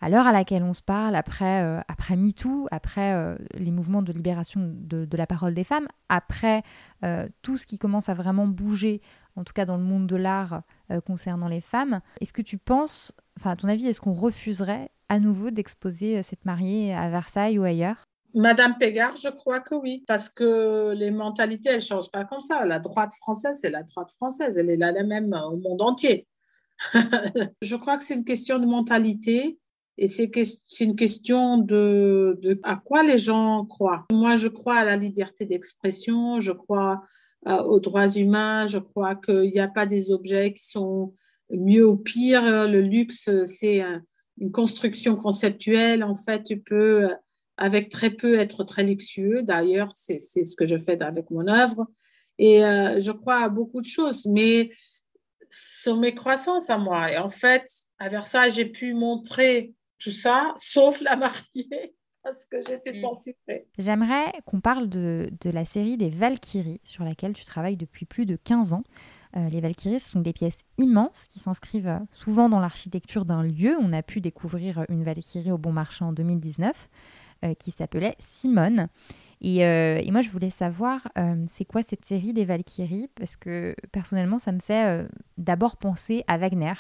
à 0.03 0.09
l'heure 0.09 0.27
à 0.27 0.33
laquelle 0.33 0.65
on 0.65 0.75
se 0.75 0.83
parle, 0.83 1.15
après, 1.15 1.62
euh, 1.62 1.81
après 1.87 2.17
MeToo, 2.17 2.67
après 2.73 3.15
euh, 3.15 3.37
les 3.55 3.71
mouvements 3.71 4.03
de 4.03 4.12
libération 4.12 4.61
de, 4.61 5.07
la 5.17 5.27
parole 5.29 5.55
des 5.55 5.62
femmes, 5.62 5.87
après 6.09 6.65
euh, 7.05 7.29
tout 7.43 7.57
ce 7.57 7.67
qui 7.67 7.79
commence 7.79 8.09
à 8.09 8.15
vraiment 8.15 8.49
bouger, 8.49 9.01
en 9.37 9.45
tout 9.45 9.53
cas 9.53 9.65
dans 9.65 9.77
le 9.77 9.85
monde 9.85 10.09
de 10.09 10.17
l'art 10.17 10.62
concernant 11.07 11.49
les 11.49 11.61
femmes, 11.61 12.01
est-ce 12.21 12.33
que 12.33 12.43
tu 12.43 12.59
penses, 12.59 13.15
enfin 13.38 13.51
à 13.51 13.57
ton 13.57 13.69
avis, 13.69 13.87
est-ce 13.87 14.01
qu'on 14.01 14.12
refuserait 14.12 14.91
à 15.09 15.21
nouveau 15.21 15.51
d'exposer 15.51 16.23
cette 16.23 16.45
mariée 16.45 16.93
à 16.93 17.09
Versailles 17.09 17.59
ou 17.59 17.62
ailleurs? 17.62 18.05
Madame 18.35 18.77
Pégard, 18.79 19.15
je 19.17 19.29
crois 19.29 19.61
que 19.61 19.75
oui, 19.75 20.05
parce 20.09 20.29
que 20.29 20.93
les 20.97 21.11
mentalités, 21.11 21.69
elles 21.69 21.77
ne 21.77 21.81
changent 21.81 22.11
pas 22.11 22.25
comme 22.25 22.41
ça. 22.41 22.65
La 22.65 22.81
droite 22.81 23.15
française, 23.15 23.59
c'est 23.61 23.71
la 23.71 23.85
droite 23.85 24.11
française, 24.11 24.59
elle 24.59 24.69
est 24.69 24.77
là 24.77 24.91
la 24.91 25.05
même 25.05 25.33
au 25.51 25.57
monde 25.57 25.81
entier. 25.81 26.27
je 27.62 27.77
crois 27.77 27.97
que 27.97 28.05
c'est 28.05 28.15
une 28.15 28.25
question 28.25 28.59
de 28.59 28.67
mentalité 28.67 29.59
et 29.99 30.09
c'est 30.09 30.31
une 30.81 30.97
question 30.97 31.59
de, 31.59 32.41
à 32.63 32.77
quoi 32.77 33.03
les 33.03 33.19
gens 33.19 33.67
croient. 33.67 34.07
Moi, 34.11 34.37
je 34.37 34.49
crois 34.49 34.77
à 34.77 34.85
la 34.85 34.97
liberté 34.97 35.45
d'expression, 35.45 36.41
je 36.41 36.53
crois 36.53 37.03
euh, 37.47 37.59
aux 37.59 37.81
droits 37.81 38.09
humains, 38.09 38.67
je 38.67 38.79
crois 38.79 39.17
qu'il 39.17 39.51
n'y 39.51 39.61
a 39.61 39.69
pas 39.69 39.87
des 39.87 40.11
objets 40.11 40.55
qui 40.55 40.65
sont 40.65 41.15
mieux 41.51 41.87
ou 41.87 41.97
pire. 41.97 42.43
Le 42.69 42.81
luxe, 42.81 43.29
c'est 43.47 43.83
une 44.39 44.53
construction 44.53 45.17
conceptuelle. 45.17 46.03
En 46.03 46.15
fait, 46.15 46.43
tu 46.43 46.59
peux, 46.59 47.11
avec 47.57 47.91
très 47.91 48.11
peu, 48.11 48.39
être 48.39 48.65
très 48.65 48.85
luxueux. 48.85 49.43
D'ailleurs, 49.43 49.91
c'est 49.95 50.19
ce 50.19 50.57
que 50.57 50.65
je 50.65 50.79
fais 50.79 51.03
avec 51.03 51.31
mon 51.31 51.47
œuvre. 51.49 51.87
Et 52.39 52.65
euh, 52.65 52.99
je 52.99 53.13
crois 53.13 53.43
à 53.43 53.49
beaucoup 53.49 53.81
de 53.81 53.87
choses, 53.87 54.25
mais 54.27 54.71
sur 55.51 55.97
mes 55.99 56.15
croissances 56.15 56.71
à 56.71 56.79
moi. 56.79 57.13
Et 57.13 57.19
en 57.19 57.29
fait, 57.29 57.67
à 57.99 58.09
Versailles, 58.09 58.51
j'ai 58.51 58.65
pu 58.65 58.95
montrer 58.95 59.75
tout 60.03 60.11
ça, 60.11 60.53
sauf 60.57 61.01
la 61.01 61.17
mariée, 61.17 61.95
parce 62.23 62.47
que 62.47 62.57
j'étais 62.67 62.93
mm. 62.93 63.01
censurée. 63.01 63.69
J'aimerais 63.79 64.33
qu'on 64.45 64.61
parle 64.61 64.88
de, 64.88 65.31
de, 65.41 65.51
la 65.51 65.65
série 65.65 65.97
des 65.97 66.11
Valkyries, 66.11 66.81
sur 66.85 67.05
laquelle 67.05 67.33
tu 67.33 67.45
travailles 67.45 67.77
depuis 67.77 68.07
plus 68.07 68.27
de 68.27 68.37
15 68.37 68.73
ans. 68.73 68.85
Euh, 69.37 69.49
les 69.49 69.61
Valkyries, 69.61 70.01
ce 70.01 70.11
sont 70.11 70.21
des 70.21 70.33
pièces 70.33 70.65
immenses 70.79 71.27
qui 71.29 71.38
s'inscrivent 71.38 71.88
euh, 71.88 71.99
souvent 72.12 72.49
dans 72.49 72.61
l'architecture 72.61 73.25
d'un 73.25 73.43
lieu. 73.43 73.77
On 73.81 73.93
a 73.93 74.03
pu 74.03 74.21
découvrir 74.21 74.85
une 74.88 75.05
Valkyrie 75.05 75.53
au 75.53 75.59
Bon 75.59 75.73
Marché 75.73 76.05
en 76.05 76.12
2019 76.12 76.88
euh, 77.45 77.55
qui 77.55 77.71
s'appelait 77.71 78.17
Simone. 78.19 78.88
Et, 79.45 79.57
et, 79.57 80.11
moi, 80.12 80.21
je 80.21 80.31
voulais 80.31 80.51
savoir, 80.51 81.09
c'est 81.49 81.65
quoi 81.65 81.83
cette 81.83 82.05
série 82.05 82.33
des 82.33 82.45
Valkyries? 82.45 83.09
Parce 83.17 83.35
que 83.35 83.75
personnellement, 83.91 84.38
ça 84.38 84.53
me 84.53 84.61
fait 84.61 85.05
d'abord 85.37 85.79
penser 85.79 86.23
à 86.29 86.38
Wagner. 86.38 86.75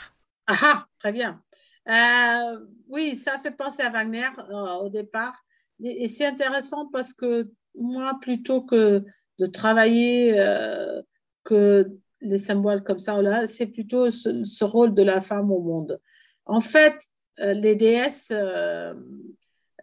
Ah, 0.46 0.54
ah 0.62 0.86
très 1.00 1.10
bien. 1.10 1.42
Euh, 1.88 2.58
oui, 2.88 3.16
ça 3.16 3.38
fait 3.38 3.50
penser 3.50 3.82
à 3.82 3.90
Wagner 3.90 4.28
euh, 4.38 4.74
au 4.84 4.88
départ. 4.88 5.34
Et, 5.82 6.08
c'est 6.08 6.26
intéressant 6.26 6.86
parce 6.92 7.12
que 7.12 7.50
moi, 7.74 8.18
plutôt 8.20 8.62
que 8.62 9.04
de 9.38 9.46
travailler 9.46 10.38
euh, 10.38 11.02
que 11.44 11.90
les 12.20 12.38
symboles 12.38 12.84
comme 12.84 13.00
ça, 13.00 13.46
c'est 13.48 13.66
plutôt 13.66 14.10
ce, 14.10 14.64
rôle 14.64 14.94
de 14.94 15.02
la 15.02 15.20
femme 15.20 15.50
au 15.50 15.60
monde. 15.60 16.00
En 16.46 16.60
fait, 16.60 17.08
les 17.38 17.74
déesses 17.74 18.32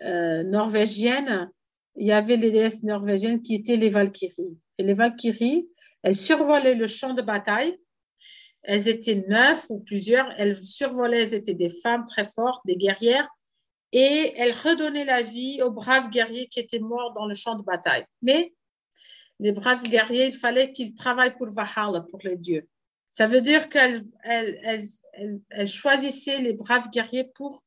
norvégiennes, 0.02 1.52
il 1.98 2.08
y 2.08 2.14
avait 2.14 2.38
les 2.38 2.52
déesses 2.52 2.84
norvégiennes 2.84 3.42
qui 3.42 3.56
étaient 3.56 3.76
les 3.76 3.90
Valkyries. 3.90 4.58
Et 4.78 4.84
les 4.84 4.94
Valkyries, 4.94 5.68
elles 6.04 6.16
survolaient 6.16 6.76
le 6.76 6.88
champ 6.88 7.14
de 7.14 7.22
bataille 7.22 7.78
elles 8.72 8.88
étaient 8.88 9.26
neuf 9.28 9.66
ou 9.70 9.80
plusieurs. 9.80 10.32
Elles 10.38 10.56
survolaient, 10.56 11.24
elles 11.24 11.34
étaient 11.34 11.56
des 11.56 11.72
femmes 11.72 12.06
très 12.06 12.24
fortes, 12.24 12.62
des 12.66 12.76
guerrières. 12.76 13.28
Et 13.92 14.32
elles 14.38 14.54
redonnaient 14.54 15.06
la 15.06 15.24
vie 15.24 15.60
aux 15.64 15.72
braves 15.72 16.12
guerriers 16.12 16.48
qui 16.48 16.60
étaient 16.60 16.78
morts 16.78 17.12
dans 17.14 17.26
le 17.26 17.34
champ 17.34 17.56
de 17.56 17.64
bataille. 17.64 18.06
Mais 18.22 18.54
les 19.40 19.54
braves 19.54 19.82
guerriers, 19.82 20.28
il 20.28 20.36
fallait 20.36 20.72
qu'ils 20.72 20.94
travaillent 20.94 21.36
pour 21.36 21.48
Valhalla, 21.50 22.02
pour 22.12 22.20
les 22.24 22.38
dieux. 22.38 22.68
Ça 23.10 23.26
veut 23.26 23.42
dire 23.42 23.70
qu'elles 23.70 24.04
choisissaient 25.66 26.40
les 26.40 26.54
braves 26.54 26.92
guerriers 26.92 27.28
pour 27.34 27.64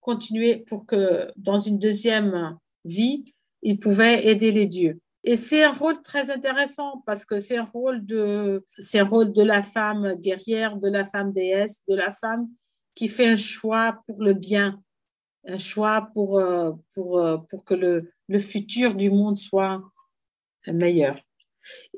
continuer, 0.00 0.58
pour 0.58 0.86
que 0.86 1.32
dans 1.34 1.58
une 1.58 1.80
deuxième 1.80 2.56
vie, 2.84 3.24
ils 3.62 3.80
pouvaient 3.80 4.24
aider 4.28 4.52
les 4.52 4.66
dieux. 4.66 5.00
Et 5.26 5.36
c'est 5.36 5.64
un 5.64 5.72
rôle 5.72 6.02
très 6.02 6.30
intéressant 6.30 7.02
parce 7.06 7.24
que 7.24 7.38
c'est 7.38 7.56
un 7.56 7.64
rôle 7.64 8.04
de, 8.04 8.64
un 8.94 9.04
rôle 9.04 9.32
de 9.32 9.42
la 9.42 9.62
femme 9.62 10.14
guerrière, 10.16 10.76
de 10.76 10.90
la 10.90 11.02
femme 11.02 11.32
déesse, 11.32 11.82
de 11.88 11.94
la 11.94 12.10
femme 12.10 12.46
qui 12.94 13.08
fait 13.08 13.28
un 13.28 13.36
choix 13.36 14.02
pour 14.06 14.22
le 14.22 14.34
bien, 14.34 14.82
un 15.46 15.56
choix 15.56 16.10
pour, 16.12 16.38
euh, 16.38 16.72
pour, 16.94 17.18
euh, 17.18 17.38
pour 17.38 17.64
que 17.64 17.72
le, 17.74 18.12
le 18.28 18.38
futur 18.38 18.94
du 18.94 19.10
monde 19.10 19.38
soit 19.38 19.82
meilleur. 20.66 21.18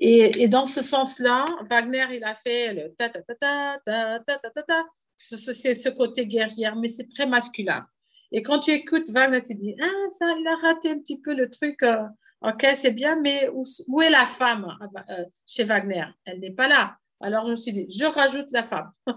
Et, 0.00 0.42
et 0.42 0.46
dans 0.46 0.66
ce 0.66 0.80
sens-là, 0.80 1.44
Wagner, 1.68 2.06
il 2.12 2.22
a 2.22 2.36
fait 2.36 2.72
le 2.72 2.94
ta 2.94 3.08
ta 3.08 3.22
ta 3.22 3.34
ta 3.34 3.78
ta 3.84 4.20
ta 4.20 4.36
ta 4.36 4.50
ta 4.50 4.62
ta. 4.62 4.84
C'est 5.16 5.74
ce 5.74 5.88
côté 5.88 6.26
guerrière, 6.26 6.76
mais 6.76 6.88
c'est 6.88 7.08
très 7.08 7.26
masculin. 7.26 7.84
Et 8.30 8.42
quand 8.42 8.60
tu 8.60 8.70
écoutes 8.70 9.10
Wagner, 9.10 9.42
tu 9.42 9.54
dis, 9.54 9.74
ah, 9.80 10.10
ça, 10.16 10.26
il 10.38 10.46
a 10.46 10.56
raté 10.56 10.90
un 10.90 10.98
petit 10.98 11.18
peu 11.18 11.34
le 11.34 11.50
truc. 11.50 11.82
Euh, 11.82 12.04
Ok, 12.42 12.66
c'est 12.76 12.92
bien, 12.92 13.20
mais 13.20 13.48
où, 13.52 14.02
est 14.02 14.10
la 14.10 14.26
femme 14.26 14.76
euh, 15.08 15.24
chez 15.46 15.64
Wagner? 15.64 16.04
Elle 16.24 16.40
n'est 16.40 16.52
pas 16.52 16.68
là. 16.68 16.96
Alors 17.20 17.46
je 17.46 17.52
me 17.52 17.56
suis 17.56 17.72
dit, 17.72 17.86
je 17.90 18.04
rajoute 18.04 18.50
la 18.52 18.62
femme. 18.62 18.90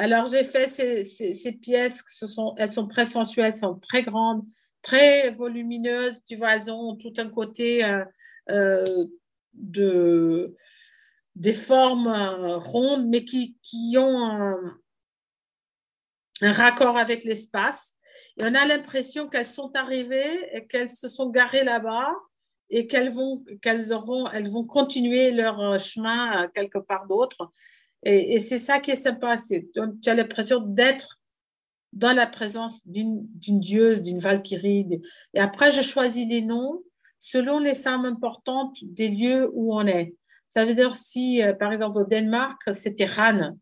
Alors, 0.00 0.24
j'ai 0.24 0.44
fait 0.44 0.66
ces, 0.66 1.52
pièces, 1.52 2.02
ce 2.06 2.26
sont, 2.26 2.54
elles 2.56 2.72
sont 2.72 2.86
très 2.86 3.04
sensuelles, 3.04 3.52
elles 3.52 3.58
sont 3.58 3.78
très 3.78 4.02
grandes, 4.02 4.46
très 4.80 5.28
volumineuses. 5.28 6.24
Tu 6.24 6.36
vois, 6.36 6.54
elles 6.54 6.70
ont 6.70 6.96
tout 6.96 7.12
un 7.18 7.28
côté 7.28 7.84
euh, 7.84 8.02
euh, 8.48 9.04
de, 9.52 10.56
des 11.36 11.52
formes 11.52 12.08
rondes, 12.08 13.08
mais 13.08 13.26
qui, 13.26 13.58
qui 13.62 13.96
ont 13.98 14.24
un, 14.24 14.80
raccord 16.40 16.96
avec 16.96 17.24
l'espace. 17.24 17.94
Et 18.38 18.44
on 18.44 18.54
a 18.54 18.66
l'impression 18.66 19.28
qu'elles 19.28 19.46
sont 19.46 19.70
arrivées 19.74 20.48
et 20.52 20.66
qu'elles 20.66 20.88
se 20.88 21.08
sont 21.08 21.30
garées 21.30 21.64
là-bas 21.64 22.14
et 22.70 22.86
qu'elles 22.86 23.10
vont, 23.10 23.42
elles 23.62 24.50
vont 24.50 24.64
continuer 24.64 25.32
leur 25.32 25.78
chemin 25.78 26.48
quelque 26.54 26.78
part 26.78 27.06
d'autre. 27.06 27.50
Et, 28.02 28.38
c'est 28.38 28.58
ça 28.58 28.80
qui 28.80 28.92
est 28.92 28.96
sympa. 28.96 29.34
tu 29.36 30.08
as 30.08 30.14
l'impression 30.14 30.60
d'être 30.60 31.20
dans 31.92 32.12
la 32.12 32.26
présence 32.26 32.86
d'une 32.86 33.26
dieuse, 33.38 34.02
d'une 34.02 34.20
valkyrie. 34.20 35.00
Et 35.34 35.40
après, 35.40 35.70
je 35.70 35.82
choisis 35.82 36.26
les 36.26 36.40
noms 36.40 36.82
selon 37.18 37.58
les 37.58 37.74
femmes 37.74 38.06
importantes 38.06 38.78
des 38.82 39.08
lieux 39.08 39.50
où 39.52 39.74
on 39.74 39.86
est. 39.86 40.14
Ça 40.48 40.64
veut 40.64 40.74
dire 40.74 40.96
si, 40.96 41.42
euh, 41.42 41.52
par 41.52 41.72
exemple, 41.72 41.98
au 41.98 42.04
Danemark, 42.04 42.60
c'était 42.72 43.04
Ran. 43.04 43.56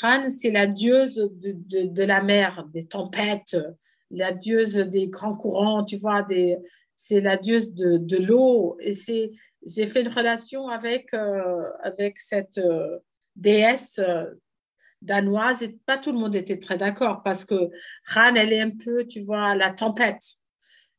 Ran, 0.00 0.30
c'est 0.30 0.52
la 0.52 0.66
dieuse 0.66 1.16
de, 1.16 1.52
de, 1.54 1.88
de, 1.88 2.02
la 2.04 2.22
mer, 2.22 2.66
des 2.72 2.86
tempêtes, 2.86 3.56
la 4.10 4.32
dieuse 4.32 4.74
des 4.74 5.08
grands 5.08 5.36
courants, 5.36 5.84
tu 5.84 5.96
vois, 5.96 6.26
c'est 6.96 7.20
la 7.20 7.36
dieuse 7.36 7.72
de, 7.74 7.96
de 7.96 8.16
l'eau. 8.16 8.76
Et 8.80 8.92
j'ai 8.92 9.86
fait 9.86 10.02
une 10.02 10.08
relation 10.08 10.68
avec, 10.68 11.14
euh, 11.14 11.70
avec 11.82 12.18
cette, 12.18 12.58
euh, 12.58 12.98
déesse 13.36 13.98
euh, 13.98 14.26
danoise 15.02 15.62
et 15.62 15.78
pas 15.86 15.96
tout 15.98 16.12
le 16.12 16.18
monde 16.18 16.34
était 16.34 16.58
très 16.58 16.76
d'accord 16.76 17.22
parce 17.22 17.44
que 17.44 17.70
Ran, 18.06 18.34
elle 18.34 18.52
est 18.52 18.60
un 18.60 18.70
peu, 18.70 19.06
tu 19.06 19.20
vois, 19.20 19.54
la 19.54 19.70
tempête. 19.70 20.22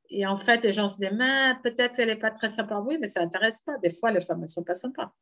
Et 0.09 0.25
en 0.25 0.37
fait, 0.37 0.63
les 0.63 0.73
gens 0.73 0.89
se 0.89 0.95
disaient, 0.95 1.13
mais 1.13 1.53
peut-être 1.63 1.95
qu'elle 1.95 2.07
n'est 2.07 2.15
pas 2.15 2.31
très 2.31 2.49
sympa. 2.49 2.79
Oui, 2.85 2.97
mais 2.99 3.07
ça 3.07 3.21
n'intéresse 3.21 3.61
pas. 3.61 3.77
Des 3.77 3.91
fois, 3.91 4.11
les 4.11 4.19
femmes 4.19 4.41
ne 4.41 4.47
sont 4.47 4.63
pas 4.63 4.73
sympas. 4.73 5.13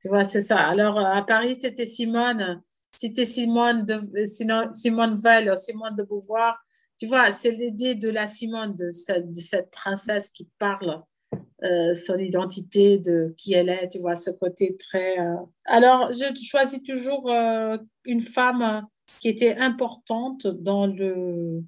Tu 0.00 0.08
vois, 0.08 0.24
c'est 0.24 0.42
ça. 0.42 0.58
Alors, 0.58 0.98
à 1.00 1.24
Paris, 1.26 1.56
c'était 1.58 1.86
Simone. 1.86 2.62
C'était 2.92 3.24
Simone, 3.24 3.84
de, 3.84 4.24
Simone 4.26 5.14
Veil, 5.16 5.50
Simone 5.56 5.96
de 5.96 6.02
Beauvoir. 6.02 6.64
Tu 6.98 7.06
vois, 7.06 7.30
c'est 7.30 7.50
l'idée 7.50 7.94
de 7.94 8.08
la 8.08 8.26
Simone, 8.26 8.74
de 8.76 8.90
cette, 8.90 9.70
princesse 9.70 10.30
qui 10.30 10.48
parle 10.58 11.02
euh, 11.62 11.94
son 11.94 12.18
identité, 12.18 12.98
de 12.98 13.34
qui 13.36 13.52
elle 13.52 13.68
est, 13.68 13.88
tu 13.88 13.98
vois, 13.98 14.16
ce 14.16 14.30
côté 14.30 14.76
très... 14.76 15.18
Euh, 15.18 15.36
alors, 15.64 16.12
je 16.12 16.24
choisis 16.42 16.82
toujours 16.82 17.30
euh, 17.30 17.76
une 18.04 18.20
femme 18.22 18.86
qui 19.20 19.28
était 19.28 19.56
importante 19.56 20.46
dans 20.46 20.86
le, 20.86 21.62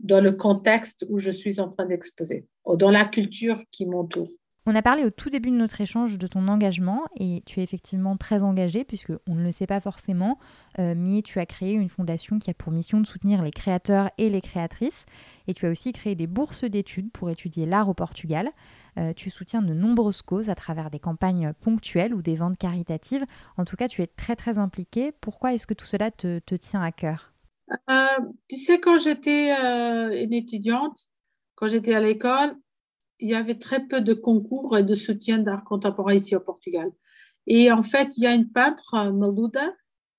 dans 0.00 0.20
le 0.20 0.32
contexte 0.32 1.04
où 1.08 1.18
je 1.18 1.30
suis 1.30 1.60
en 1.60 1.68
train 1.68 1.86
d'exposer, 1.86 2.46
dans 2.66 2.90
la 2.90 3.04
culture 3.04 3.62
qui 3.70 3.86
m'entoure. 3.86 4.30
On 4.66 4.74
a 4.74 4.82
parlé 4.82 5.04
au 5.04 5.10
tout 5.10 5.28
début 5.28 5.50
de 5.50 5.56
notre 5.56 5.80
échange 5.80 6.16
de 6.16 6.26
ton 6.26 6.48
engagement 6.48 7.02
et 7.16 7.42
tu 7.44 7.60
es 7.60 7.62
effectivement 7.62 8.16
très 8.16 8.42
engagé 8.42 8.84
puisque 8.84 9.12
on 9.28 9.34
ne 9.34 9.42
le 9.42 9.52
sait 9.52 9.66
pas 9.66 9.80
forcément, 9.80 10.38
mais 10.78 11.20
tu 11.20 11.38
as 11.38 11.44
créé 11.44 11.74
une 11.74 11.90
fondation 11.90 12.38
qui 12.38 12.48
a 12.48 12.54
pour 12.54 12.72
mission 12.72 12.98
de 12.98 13.06
soutenir 13.06 13.42
les 13.42 13.50
créateurs 13.50 14.10
et 14.16 14.30
les 14.30 14.40
créatrices 14.40 15.04
et 15.48 15.52
tu 15.52 15.66
as 15.66 15.70
aussi 15.70 15.92
créé 15.92 16.14
des 16.14 16.26
bourses 16.26 16.64
d'études 16.64 17.12
pour 17.12 17.28
étudier 17.28 17.66
l'art 17.66 17.90
au 17.90 17.94
Portugal. 17.94 18.52
Euh, 18.98 19.12
tu 19.12 19.30
soutiens 19.30 19.62
de 19.62 19.74
nombreuses 19.74 20.22
causes 20.22 20.48
à 20.48 20.54
travers 20.54 20.90
des 20.90 20.98
campagnes 20.98 21.52
ponctuelles 21.60 22.14
ou 22.14 22.22
des 22.22 22.36
ventes 22.36 22.58
caritatives. 22.58 23.24
En 23.56 23.64
tout 23.64 23.76
cas, 23.76 23.88
tu 23.88 24.02
es 24.02 24.06
très 24.06 24.36
très 24.36 24.58
impliqué. 24.58 25.12
Pourquoi 25.12 25.54
est-ce 25.54 25.66
que 25.66 25.74
tout 25.74 25.86
cela 25.86 26.10
te, 26.10 26.38
tient 26.56 26.82
à 26.82 26.92
cœur? 26.92 27.32
Euh, 27.90 28.06
Tu 28.48 28.56
sais, 28.56 28.78
quand 28.78 28.98
j'étais 28.98 29.52
euh, 29.52 30.22
une 30.22 30.32
étudiante, 30.32 31.08
quand 31.56 31.66
j'étais 31.66 31.94
à 31.94 32.00
l'école, 32.00 32.54
il 33.18 33.30
y 33.30 33.34
avait 33.34 33.58
très 33.58 33.86
peu 33.86 34.00
de 34.00 34.14
concours 34.14 34.76
et 34.76 34.84
de 34.84 34.94
soutien 34.94 35.38
d'art 35.38 35.64
contemporain 35.64 36.14
ici 36.14 36.34
au 36.36 36.40
Portugal. 36.40 36.90
Et 37.46 37.70
en 37.70 37.82
fait, 37.82 38.08
il 38.16 38.24
y 38.24 38.26
a 38.26 38.34
une 38.34 38.50
peintre, 38.50 39.10
Maluda, 39.12 39.74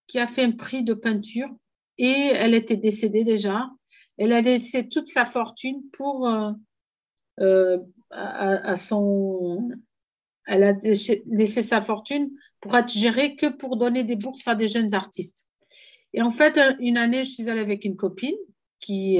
qui 0.07 0.19
a 0.19 0.27
fait 0.27 0.43
un 0.43 0.51
prix 0.51 0.83
de 0.83 0.93
peinture 0.93 1.49
et 1.97 2.31
elle 2.33 2.53
était 2.53 2.77
décédée 2.77 3.23
déjà. 3.23 3.69
Elle 4.17 4.33
a 4.33 4.41
laissé 4.41 4.87
toute 4.87 5.07
sa 5.07 5.25
fortune 5.25 5.81
pour 5.91 6.27
à, 8.11 8.75
son. 8.75 9.69
Elle 10.45 10.63
a 10.63 10.73
laissé 11.25 11.63
sa 11.63 11.81
fortune 11.81 12.29
pour 12.61 12.77
être 12.77 12.91
gérée 12.91 13.35
que 13.35 13.47
pour 13.47 13.77
donner 13.77 14.03
des 14.03 14.15
bourses 14.15 14.47
à 14.47 14.55
des 14.55 14.67
jeunes 14.67 14.93
artistes. 14.93 15.47
Et 16.13 16.21
en 16.21 16.31
fait, 16.31 16.59
une 16.79 16.97
année, 16.97 17.23
je 17.23 17.31
suis 17.31 17.49
allée 17.49 17.61
avec 17.61 17.83
une 17.83 17.95
copine 17.95 18.37
qui, 18.79 19.19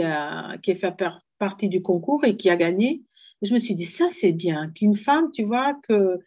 qui 0.61 0.71
a 0.71 0.75
fait 0.75 0.95
partie 1.39 1.69
du 1.69 1.81
concours 1.81 2.23
et 2.23 2.37
qui 2.37 2.49
a 2.49 2.55
gagné. 2.55 3.03
Je 3.45 3.53
me 3.53 3.59
suis 3.59 3.75
dit, 3.75 3.85
ça, 3.85 4.09
c'est 4.09 4.31
bien 4.31 4.71
qu'une 4.71 4.95
femme, 4.95 5.31
tu 5.31 5.43
vois, 5.43 5.73
que. 5.87 6.19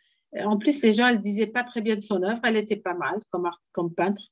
En 0.45 0.59
plus, 0.59 0.83
les 0.83 0.93
gens, 0.93 1.09
elle 1.09 1.21
disaient 1.21 1.47
pas 1.47 1.65
très 1.65 1.81
bien 1.81 1.97
de 1.97 2.03
son 2.03 2.23
œuvre. 2.23 2.41
Elle 2.45 2.57
était 2.57 2.77
pas 2.77 2.95
mal 2.95 3.19
comme, 3.31 3.49
comme 3.73 3.95
peintre. 3.95 4.23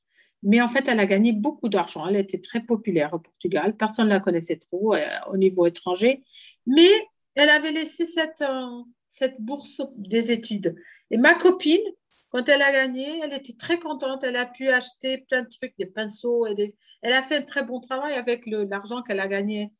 Mais 0.43 0.61
en 0.61 0.67
fait, 0.67 0.87
elle 0.87 0.99
a 0.99 1.05
gagné 1.05 1.33
beaucoup 1.33 1.69
d'argent. 1.69 2.07
Elle 2.07 2.17
était 2.17 2.39
très 2.39 2.61
populaire 2.61 3.13
au 3.13 3.19
Portugal. 3.19 3.75
Personne 3.75 4.07
ne 4.07 4.13
la 4.13 4.19
connaissait 4.19 4.57
trop 4.57 4.93
euh, 4.93 5.03
au 5.31 5.37
niveau 5.37 5.65
étranger. 5.65 6.23
Mais 6.65 6.89
elle 7.35 7.49
avait 7.49 7.71
laissé 7.71 8.05
cette, 8.05 8.41
euh, 8.41 8.83
cette 9.07 9.41
bourse 9.41 9.81
des 9.95 10.31
études. 10.31 10.75
Et 11.09 11.17
ma 11.17 11.33
copine, 11.33 11.81
quand 12.29 12.47
elle 12.49 12.61
a 12.61 12.71
gagné, 12.71 13.19
elle 13.23 13.33
était 13.33 13.55
très 13.55 13.79
contente. 13.79 14.23
Elle 14.23 14.35
a 14.35 14.45
pu 14.45 14.69
acheter 14.69 15.25
plein 15.29 15.41
de 15.41 15.49
trucs, 15.49 15.73
des 15.79 15.85
pinceaux. 15.85 16.45
Et 16.45 16.75
Elle 17.01 17.13
a 17.13 17.21
fait 17.23 17.37
un 17.37 17.41
très 17.41 17.63
bon 17.63 17.79
travail 17.79 18.13
avec 18.13 18.45
l'argent 18.45 19.01
qu'elle 19.01 19.19
a 19.19 19.27
gagné. 19.27 19.71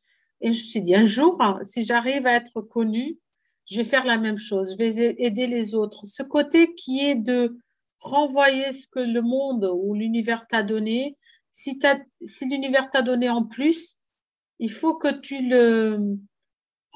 Et 0.42 0.54
je 0.54 0.60
me 0.60 0.66
suis 0.66 0.82
dit, 0.82 0.96
un 0.96 1.06
jour, 1.06 1.38
hein, 1.42 1.60
si 1.64 1.84
j'arrive 1.84 2.28
à 2.28 2.34
être 2.34 2.62
connue, 2.62 3.18
je 3.70 3.78
vais 3.78 3.84
faire 3.84 4.06
la 4.06 4.18
même 4.18 4.38
chose. 4.38 4.72
Je 4.72 4.78
vais 4.78 5.16
aider 5.18 5.48
les 5.48 5.76
autres. 5.76 6.06
Ce 6.06 6.24
côté 6.24 6.74
qui 6.76 7.06
est 7.06 7.16
de 7.16 7.58
renvoyer 8.00 8.72
ce 8.74 8.88
que 8.88 9.00
le 9.00 9.22
monde 9.22 9.70
ou 9.74 9.94
l'univers 9.94 10.46
t'a 10.48 10.64
donné. 10.64 11.18
Si, 11.52 11.80
si 12.22 12.48
l'univers 12.48 12.90
t'a 12.90 13.02
donné 13.02 13.30
en 13.30 13.44
plus, 13.44 13.96
il 14.60 14.72
faut 14.72 14.96
que 14.96 15.20
tu 15.20 15.42
le, 15.42 16.18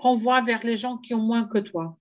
renvoie 0.02 0.42
vers 0.42 0.60
les 0.64 0.76
gens 0.76 0.98
qui 0.98 1.14
ont 1.14 1.22
moins 1.22 1.46
que 1.46 1.60
toi. 1.60 1.98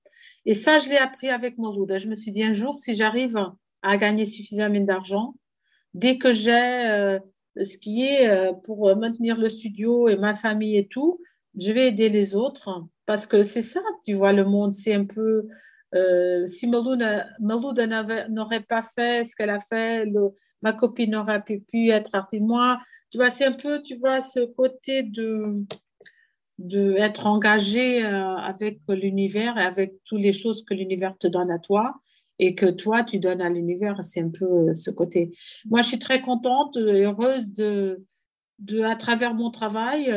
Et 0.47 0.55
ça, 0.55 0.79
je 0.79 0.89
l'ai 0.89 0.97
appris 0.97 1.29
avec 1.29 1.59
Mouloud. 1.59 1.97
Je 1.99 2.09
me 2.09 2.15
suis 2.15 2.33
dit 2.33 2.43
un 2.43 2.53
jour, 2.53 2.79
si 2.79 2.95
j'arrive 2.95 3.39
à 3.83 3.97
gagner 3.97 4.25
suffisamment 4.25 4.81
d'argent, 4.81 5.35
dès 5.95 6.19
que 6.19 6.33
j'ai 6.33 6.87
euh, 6.87 7.19
ce 7.63 7.79
qui 7.79 8.05
est 8.05 8.29
euh, 8.29 8.53
pour 8.53 8.95
maintenir 8.97 9.37
le 9.37 9.49
studio 9.49 10.09
et 10.09 10.17
ma 10.17 10.35
famille 10.35 10.77
et 10.77 10.87
tout, 10.87 11.21
je 11.59 11.73
vais 11.73 11.89
aider 11.89 12.09
les 12.09 12.35
autres 12.35 12.85
parce 13.07 13.27
que 13.27 13.43
c'est 13.43 13.63
ça, 13.63 13.81
tu 14.05 14.15
vois, 14.15 14.33
le 14.33 14.45
monde, 14.45 14.75
c'est 14.75 14.95
un 14.95 15.05
peu. 15.05 15.49
Euh, 15.95 16.47
si 16.47 16.69
Mouloud 16.69 17.05
n'aurait 18.29 18.63
pas 18.63 18.83
fait 18.83 19.25
ce 19.25 19.35
qu'elle 19.35 19.51
a 19.51 19.59
fait, 19.59 20.07
ma 20.63 20.73
copine 20.73 21.11
n'aurait 21.11 21.43
pu, 21.43 21.61
pu 21.61 21.91
être 21.91 22.11
artiste. 22.15 22.45
Moi, 22.45 22.81
tu 23.11 23.19
vois, 23.19 23.31
c'est 23.31 23.47
un 23.47 23.53
peu, 23.53 23.83
tu 23.83 23.97
vois, 23.97 24.21
ce 24.21 24.41
côté 24.41 25.03
de 25.03 25.65
d'être 26.59 27.27
engagé 27.27 28.05
euh, 28.05 28.35
avec 28.37 28.81
l'univers 28.87 29.57
et 29.57 29.63
avec 29.63 29.95
toutes 30.05 30.21
les 30.21 30.33
choses 30.33 30.63
que 30.63 30.75
l'univers 30.75 31.17
te 31.19 31.27
donne 31.27 31.51
à 31.51 31.59
toi 31.59 31.95
et 32.39 32.55
que 32.55 32.67
toi, 32.67 33.03
tu 33.03 33.19
donnes 33.19 33.41
à 33.41 33.49
l'univers. 33.49 34.05
C'est 34.05 34.21
un 34.21 34.29
peu 34.29 34.45
euh, 34.45 34.75
ce 34.75 34.91
côté. 34.91 35.33
Moi, 35.71 35.81
je 35.81 35.89
suis 35.89 35.99
très 35.99 36.21
contente 36.21 36.77
et 36.77 37.05
heureuse 37.05 37.51
de, 37.51 38.05
de, 38.59 38.83
à 38.83 38.95
travers 38.95 39.35
mon 39.35 39.51
travail, 39.51 40.13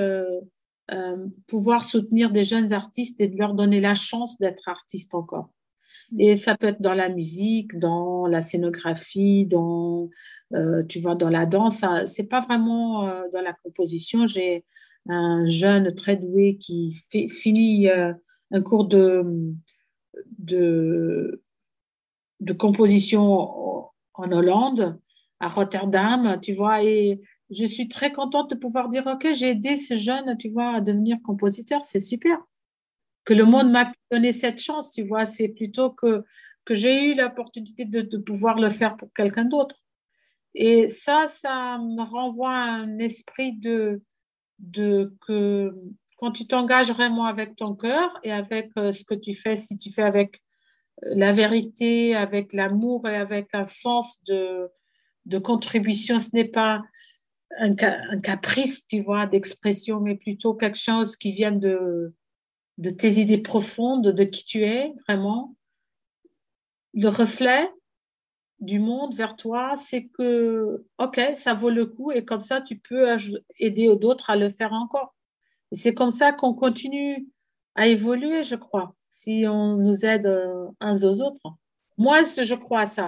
euh, 0.92 1.28
pouvoir 1.48 1.84
soutenir 1.84 2.32
des 2.32 2.44
jeunes 2.44 2.74
artistes 2.74 3.22
et 3.22 3.28
de 3.28 3.38
leur 3.38 3.54
donner 3.54 3.80
la 3.80 3.94
chance 3.94 4.38
d'être 4.40 4.68
artistes 4.68 5.16
encore. 5.16 5.50
Et 6.20 6.36
ça 6.36 6.56
peut 6.58 6.68
être 6.68 6.82
dans 6.82 6.94
la 6.94 7.10
musique, 7.10 7.78
dans 7.80 8.28
la 8.28 8.42
scénographie, 8.42 9.46
dans, 9.46 10.10
tu 10.88 11.00
vois, 11.00 11.16
dans 11.16 11.30
la 11.30 11.46
danse. 11.48 11.84
C'est 12.06 12.28
pas 12.28 12.42
vraiment 12.42 13.08
dans 13.34 13.42
la 13.42 13.54
composition. 13.64 14.28
J'ai 14.28 14.64
un 15.08 15.46
jeune 15.48 15.94
très 15.96 16.18
doué 16.18 16.58
qui 16.58 16.96
fait, 17.10 17.28
finit 17.28 17.90
euh, 17.90 18.14
un 18.52 18.62
cours 18.62 18.86
de, 18.86 19.24
de, 20.40 21.42
de 22.40 22.54
composition 22.54 23.90
en 24.14 24.32
Hollande, 24.32 25.00
à 25.40 25.48
Rotterdam, 25.48 26.40
tu 26.42 26.54
vois, 26.54 26.84
et 26.84 27.20
je 27.54 27.66
suis 27.66 27.88
très 27.88 28.12
contente 28.12 28.50
de 28.50 28.56
pouvoir 28.56 28.90
dire, 28.90 29.06
OK, 29.08 29.28
j'ai 29.34 29.52
aidé 29.52 29.78
ce 29.78 29.96
jeune, 29.96 30.38
tu 30.38 30.50
vois, 30.50 30.76
à 30.76 30.82
devenir 30.82 31.18
compositeur, 31.24 31.84
c'est 31.84 32.00
super. 32.00 32.38
Que 33.26 33.34
le 33.34 33.46
monde 33.46 33.72
m'a 33.72 33.92
donné 34.12 34.34
cette 34.34 34.62
chance, 34.62 34.92
tu 34.92 35.04
vois, 35.04 35.26
c'est 35.26 35.50
plutôt 35.50 35.92
que, 35.92 36.24
que 36.66 36.76
j'ai 36.76 37.12
eu 37.12 37.16
l'opportunité 37.16 37.86
de, 37.86 38.02
de 38.02 38.18
pouvoir 38.18 38.60
le 38.60 38.70
faire 38.70 38.98
pour 38.98 39.14
quelqu'un 39.14 39.46
d'autre. 39.46 39.76
Et 40.56 40.90
ça, 40.90 41.28
ça 41.28 41.78
me 41.80 42.04
renvoie 42.04 42.54
à 42.54 42.72
un 42.72 43.00
esprit 43.00 43.54
de, 43.54 44.02
de 44.60 45.16
que 45.26 45.74
quand 46.18 46.32
tu 46.32 46.46
t'engages 46.48 46.92
vraiment 46.92 47.26
avec 47.26 47.56
ton 47.56 47.76
cœur 47.76 48.18
et 48.24 48.32
avec 48.32 48.72
euh, 48.78 48.92
ce 48.92 49.04
que 49.04 49.16
tu 49.16 49.34
fais, 49.34 49.56
si 49.56 49.78
tu 49.78 49.92
fais 49.92 50.04
avec 50.04 50.42
euh, 51.04 51.14
la 51.16 51.32
vérité, 51.32 52.16
avec 52.16 52.54
l'amour 52.54 53.08
et 53.08 53.16
avec 53.16 53.48
un 53.54 53.66
sens 53.66 54.24
de, 54.26 54.70
de 55.26 55.38
contribution, 55.38 56.20
ce 56.20 56.30
n'est 56.34 56.48
pas 56.48 56.82
un, 57.60 57.76
caprice, 57.76 58.88
tu 58.88 59.00
vois, 59.00 59.28
d'expression, 59.28 60.00
mais 60.00 60.16
plutôt 60.16 60.54
quelque 60.54 60.78
chose 60.78 61.16
qui 61.16 61.32
vient 61.32 61.52
de, 61.52 62.14
de 62.78 62.90
tes 62.90 63.20
idées 63.20 63.38
profondes, 63.38 64.08
de 64.08 64.24
qui 64.24 64.46
tu 64.46 64.64
es 64.64 64.94
vraiment. 65.08 65.56
Le 66.94 67.08
reflet 67.08 67.70
du 68.60 68.80
monde 68.80 69.14
vers 69.16 69.36
toi, 69.36 69.76
c'est 69.78 70.08
que, 70.08 70.86
OK, 70.98 71.20
ça 71.36 71.54
vaut 71.54 71.70
le 71.70 71.86
coup 71.86 72.12
et 72.12 72.24
comme 72.24 72.42
ça, 72.42 72.62
tu 72.62 72.78
peux 72.78 73.16
aider 73.60 73.94
d'autres 73.96 74.30
à 74.30 74.36
le 74.36 74.50
faire 74.50 74.74
encore. 74.74 75.16
Et 75.72 75.76
c'est 75.76 75.94
comme 75.94 76.12
ça 76.12 76.32
qu'on 76.32 76.54
continue 76.54 77.28
à 77.76 77.88
évoluer, 77.88 78.44
je 78.44 78.56
crois, 78.56 78.96
si 79.10 79.46
on 79.48 79.78
nous 79.78 80.06
aide 80.06 80.28
euh, 80.28 80.68
uns 80.80 81.04
aux 81.04 81.22
autres. 81.22 81.42
Moi, 81.98 82.22
je 82.24 82.54
crois 82.54 82.82
à 82.82 82.86
ça. 82.86 83.08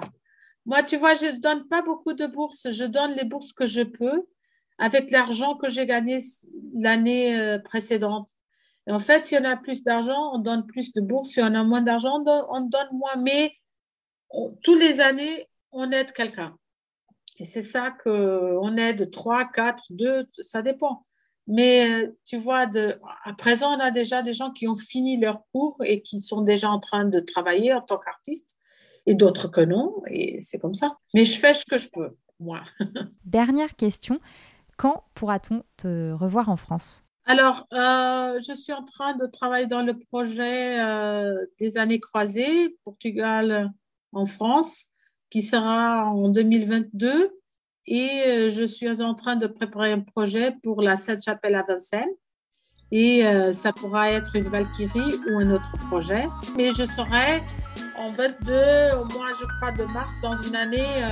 Moi, 0.66 0.82
tu 0.82 0.98
vois, 0.98 1.14
je 1.14 1.28
ne 1.28 1.40
donne 1.40 1.68
pas 1.68 1.84
beaucoup 1.84 2.14
de 2.14 2.26
bourses. 2.26 2.72
Je 2.72 2.86
donne 2.86 3.12
les 3.12 3.24
bourses 3.24 3.54
que 3.54 3.68
je 3.68 3.84
peux 3.84 4.26
avec 4.78 5.12
l'argent 5.12 5.56
que 5.56 5.70
j'ai 5.70 5.86
gagné 5.86 6.20
l'année 6.74 7.40
euh, 7.40 7.60
précédente. 7.60 8.30
En 8.88 9.00
fait, 9.00 9.26
si 9.26 9.36
on 9.36 9.44
a 9.44 9.56
plus 9.58 9.84
d'argent, 9.84 10.34
on 10.34 10.40
donne 10.40 10.66
plus 10.66 10.94
de 10.94 11.02
bourses. 11.02 11.32
Si 11.32 11.42
on 11.42 11.54
a 11.56 11.64
moins 11.64 11.82
d'argent, 11.82 12.24
on, 12.50 12.62
donne 12.62 12.90
moins. 12.92 13.16
Mais 13.18 13.54
tous 14.62 14.76
les 14.76 15.02
années, 15.02 15.48
on 15.72 15.92
aide 15.92 16.12
quelqu'un. 16.12 16.56
Et 17.40 17.46
c'est 17.46 17.64
ça 17.64 17.92
qu'on 18.04 18.78
aide 18.78 19.10
3, 19.10 19.50
4, 19.52 19.84
2, 19.90 20.28
ça 20.42 20.62
dépend. 20.62 21.06
Mais 21.48 21.90
euh, 21.90 22.18
tu 22.26 22.38
vois, 22.38 22.68
à 23.24 23.34
présent, 23.34 23.76
on 23.76 23.80
a 23.80 23.92
déjà 23.92 24.22
des 24.22 24.34
gens 24.34 24.52
qui 24.52 24.68
ont 24.68 24.76
fini 24.76 25.20
leur 25.20 25.42
cours 25.52 25.78
et 25.84 26.02
qui 26.02 26.22
sont 26.22 26.42
déjà 26.42 26.70
en 26.70 26.80
train 26.80 27.06
de 27.06 27.20
travailler 27.20 27.74
en 27.74 27.82
tant 27.82 27.98
qu'artistes 27.98 28.58
et 29.06 29.16
d'autres 29.16 29.48
que 29.48 29.62
non. 29.62 30.02
Et 30.08 30.40
c'est 30.42 30.60
comme 30.60 30.76
ça. 30.76 30.98
Mais 31.14 31.26
je 31.26 31.40
fais 31.40 31.54
ce 31.54 31.66
que 31.66 31.78
je 31.78 31.88
peux, 31.90 32.16
moi. 32.40 32.62
Dernière 33.26 33.76
question. 33.76 34.20
Quand 34.78 35.04
pourra-t-on 35.14 35.64
te 35.78 36.12
revoir 36.12 36.50
en 36.50 36.58
France? 36.58 37.06
Alors, 37.28 37.66
euh, 37.74 38.40
je 38.48 38.54
suis 38.54 38.74
en 38.74 38.84
train 38.84 39.16
de 39.16 39.26
travailler 39.26 39.66
dans 39.66 39.82
le 39.82 39.98
projet 39.98 40.80
euh, 40.80 41.34
des 41.60 41.78
années 41.78 42.00
croisées, 42.00 42.78
Portugal 42.84 43.72
en 44.12 44.26
France, 44.26 44.86
qui 45.32 45.42
sera 45.42 46.06
en 46.06 46.30
2022. 46.30 47.32
Et 47.88 48.10
euh, 48.28 48.50
je 48.50 48.64
suis 48.64 49.02
en 49.02 49.16
train 49.16 49.38
de 49.38 49.48
préparer 49.48 49.92
un 49.92 50.02
projet 50.02 50.54
pour 50.62 50.84
la 50.84 50.96
Sainte-Chapelle 50.96 51.56
à 51.56 51.64
Vincennes. 51.64 52.14
Et 52.92 53.24
ça 53.52 53.74
pourra 53.74 54.12
être 54.12 54.36
une 54.36 54.44
Valkyrie 54.44 55.16
ou 55.28 55.40
un 55.40 55.50
autre 55.50 55.74
projet. 55.90 56.30
Mais 56.56 56.70
je 56.70 56.86
serai 56.86 57.42
en 57.98 58.10
22, 58.10 58.54
au 58.94 59.06
mois, 59.14 59.30
je 59.40 59.46
crois, 59.58 59.72
de 59.72 59.84
mars, 59.86 60.14
dans 60.22 60.36
une 60.42 60.56
année, 60.56 61.04
euh, 61.04 61.10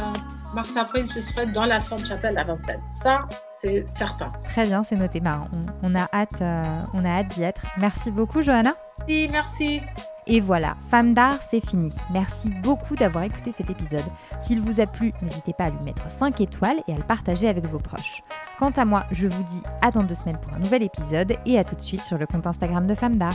mars-avril, 0.53 1.07
je 1.13 1.21
serai 1.21 1.45
dans 1.47 1.63
la 1.63 1.79
Sainte-Chapelle 1.79 2.37
à 2.37 2.43
Vincennes. 2.43 2.83
Ça, 2.87 3.27
c'est 3.47 3.85
certain. 3.87 4.27
Très 4.43 4.65
bien, 4.65 4.83
c'est 4.83 4.95
noté. 4.95 5.19
Bah, 5.19 5.47
on, 5.81 5.95
a 5.95 6.07
hâte, 6.13 6.41
euh, 6.41 6.63
on 6.93 7.05
a 7.05 7.09
hâte 7.09 7.29
d'y 7.29 7.43
être. 7.43 7.65
Merci 7.77 8.11
beaucoup, 8.11 8.41
Johanna. 8.41 8.73
Oui, 9.07 9.29
merci. 9.31 9.81
Et 10.25 10.39
voilà, 10.39 10.75
Femme 10.89 11.13
d'art, 11.13 11.37
c'est 11.49 11.59
fini. 11.59 11.91
Merci 12.11 12.49
beaucoup 12.63 12.95
d'avoir 12.95 13.25
écouté 13.25 13.51
cet 13.51 13.69
épisode. 13.69 14.05
S'il 14.41 14.61
vous 14.61 14.79
a 14.79 14.85
plu, 14.85 15.11
n'hésitez 15.21 15.53
pas 15.53 15.65
à 15.65 15.69
lui 15.69 15.83
mettre 15.83 16.09
5 16.09 16.39
étoiles 16.39 16.77
et 16.87 16.93
à 16.93 16.97
le 16.97 17.03
partager 17.03 17.49
avec 17.49 17.65
vos 17.65 17.79
proches. 17.79 18.23
Quant 18.57 18.71
à 18.71 18.85
moi, 18.85 19.03
je 19.11 19.27
vous 19.27 19.43
dis 19.43 19.63
à 19.81 19.91
dans 19.91 20.03
deux 20.03 20.15
semaines 20.15 20.37
pour 20.41 20.53
un 20.53 20.59
nouvel 20.59 20.83
épisode 20.83 21.33
et 21.45 21.59
à 21.59 21.65
tout 21.65 21.75
de 21.75 21.81
suite 21.81 22.03
sur 22.03 22.17
le 22.17 22.25
compte 22.25 22.47
Instagram 22.47 22.87
de 22.87 22.95
Femme 22.95 23.17
d'art. 23.17 23.33